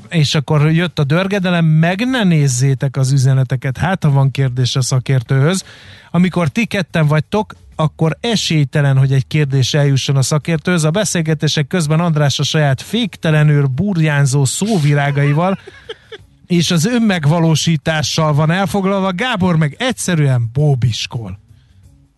és 0.09 0.35
akkor 0.35 0.71
jött 0.71 0.99
a 0.99 1.03
dörgedelem, 1.03 1.65
meg 1.65 2.07
ne 2.07 2.23
nézzétek 2.23 2.97
az 2.97 3.11
üzeneteket, 3.11 3.77
hát 3.77 4.03
ha 4.03 4.11
van 4.11 4.31
kérdés 4.31 4.75
a 4.75 4.81
szakértőhöz. 4.81 5.63
Amikor 6.11 6.47
ti 6.47 6.65
ketten 6.65 7.07
vagytok, 7.07 7.55
akkor 7.75 8.17
esélytelen, 8.19 8.97
hogy 8.97 9.13
egy 9.13 9.27
kérdés 9.27 9.73
eljusson 9.73 10.15
a 10.15 10.21
szakértőhöz. 10.21 10.83
A 10.83 10.91
beszélgetések 10.91 11.67
közben 11.67 11.99
András 11.99 12.39
a 12.39 12.43
saját 12.43 12.81
féktelenül 12.81 13.65
burjánzó 13.65 14.45
szóvirágaival 14.45 15.59
és 16.51 16.71
az 16.71 16.85
önmegvalósítással 16.85 18.33
van 18.33 18.51
elfoglalva, 18.51 19.11
Gábor 19.11 19.55
meg 19.57 19.75
egyszerűen 19.79 20.49
bóbiskol. 20.53 21.39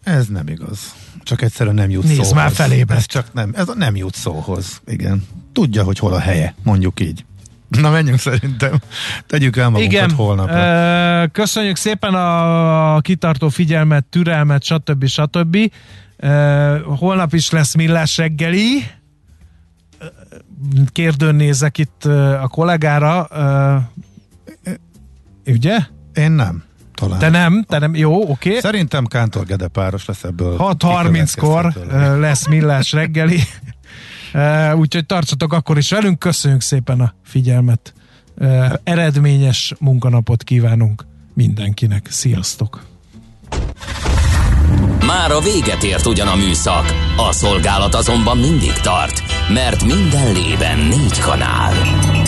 Ez 0.04 0.28
nem 0.28 0.48
igaz. 0.48 0.96
Csak 1.24 1.42
egyszerűen 1.42 1.76
nem 1.76 1.90
jut 1.90 2.04
Nézd, 2.04 2.16
szóhoz. 2.16 2.32
már 2.34 2.52
felébe. 2.52 2.96
Ez 2.96 3.06
csak 3.06 3.34
nem, 3.34 3.52
ez 3.56 3.68
nem 3.76 3.96
jut 3.96 4.16
szóhoz. 4.16 4.82
Igen. 4.86 5.24
Tudja, 5.52 5.84
hogy 5.84 6.00
hol 6.00 6.14
a 6.14 6.20
helye, 6.20 6.56
mondjuk 6.64 7.00
így. 7.00 7.26
Na 7.68 7.90
menjünk 7.90 8.20
szerintem. 8.20 8.82
Tegyük 9.28 9.58
el 9.58 9.70
magunkat 9.70 9.94
Igen, 9.94 10.12
holnapra. 10.12 11.28
köszönjük 11.28 11.76
szépen 11.76 12.14
a 12.14 13.02
kitartó 13.02 13.50
figyelmet, 13.50 14.06
türelmet, 14.06 14.64
stb. 14.64 15.06
stb. 15.06 15.58
Holnap 16.98 17.34
is 17.34 17.50
lesz 17.50 17.76
millás 17.76 18.18
reggeli. 18.18 18.84
Kérdőn 20.92 21.36
nézek 21.36 21.78
itt 21.78 22.06
a 22.42 22.48
kollégára. 22.48 23.28
Ugye? 25.46 25.80
Én 26.14 26.32
nem. 26.32 26.64
Talán. 26.94 27.20
Te 27.20 27.30
nem, 27.30 27.64
te 27.68 27.80
nem, 27.80 27.96
jó, 27.96 28.22
oké. 28.22 28.50
Okay. 28.50 28.62
Szerintem 28.62 29.06
Kántor 29.06 29.46
Gede 29.46 29.68
páros 29.68 30.06
lesz 30.06 30.24
ebből. 30.24 30.56
6.30-kor 30.58 31.68
kikövetkeztető. 31.68 32.14
ö, 32.14 32.20
lesz 32.20 32.48
millás 32.48 32.92
reggeli. 32.92 33.40
Úgyhogy 34.76 35.06
tartsatok 35.06 35.54
akkor 35.54 35.78
is 35.78 35.90
velünk. 35.90 36.20
Köszönjük 36.20 36.62
szépen 36.62 37.00
a 37.00 37.14
figyelmet. 37.24 37.94
Eredményes 38.84 39.74
munkanapot 39.80 40.44
kívánunk 40.44 41.06
mindenkinek. 41.34 42.08
Sziasztok! 42.10 42.86
Már 45.06 45.32
a 45.32 45.40
véget 45.40 45.84
ért 45.84 46.06
ugyan 46.06 46.28
a 46.28 46.36
műszak, 46.36 46.86
a 47.18 47.32
szolgálat 47.32 47.96
azonban 47.96 48.38
mindig 48.38 48.74
tart, 48.74 49.22
mert 49.54 49.84
minden 49.84 50.34
lében 50.34 50.80
négy 50.80 51.20
kanál. 51.20 51.74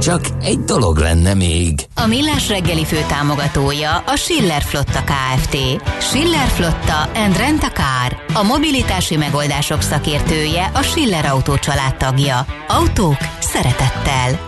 Csak 0.00 0.20
egy 0.42 0.58
dolog 0.58 0.96
lenne 0.96 1.34
még. 1.34 1.86
A 1.94 2.06
Millás 2.06 2.48
reggeli 2.48 2.84
fő 2.84 2.96
támogatója 3.08 3.96
a 3.96 4.16
Schiller 4.16 4.62
Flotta 4.62 5.04
KFT. 5.04 5.56
Schiller 6.00 6.46
Flotta 6.46 7.00
and 7.14 7.36
Rent 7.36 7.62
a 7.62 7.70
Car. 7.70 8.22
A 8.34 8.42
mobilitási 8.42 9.16
megoldások 9.16 9.80
szakértője 9.80 10.70
a 10.74 10.82
Schiller 10.82 11.24
Autó 11.24 11.54
tagja. 11.98 12.46
Autók 12.68 13.18
szeretettel. 13.40 14.38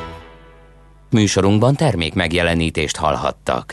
Műsorunkban 1.11 1.75
termék 1.75 2.15
megjelenítést 2.15 2.97
hallhattak. 2.97 3.71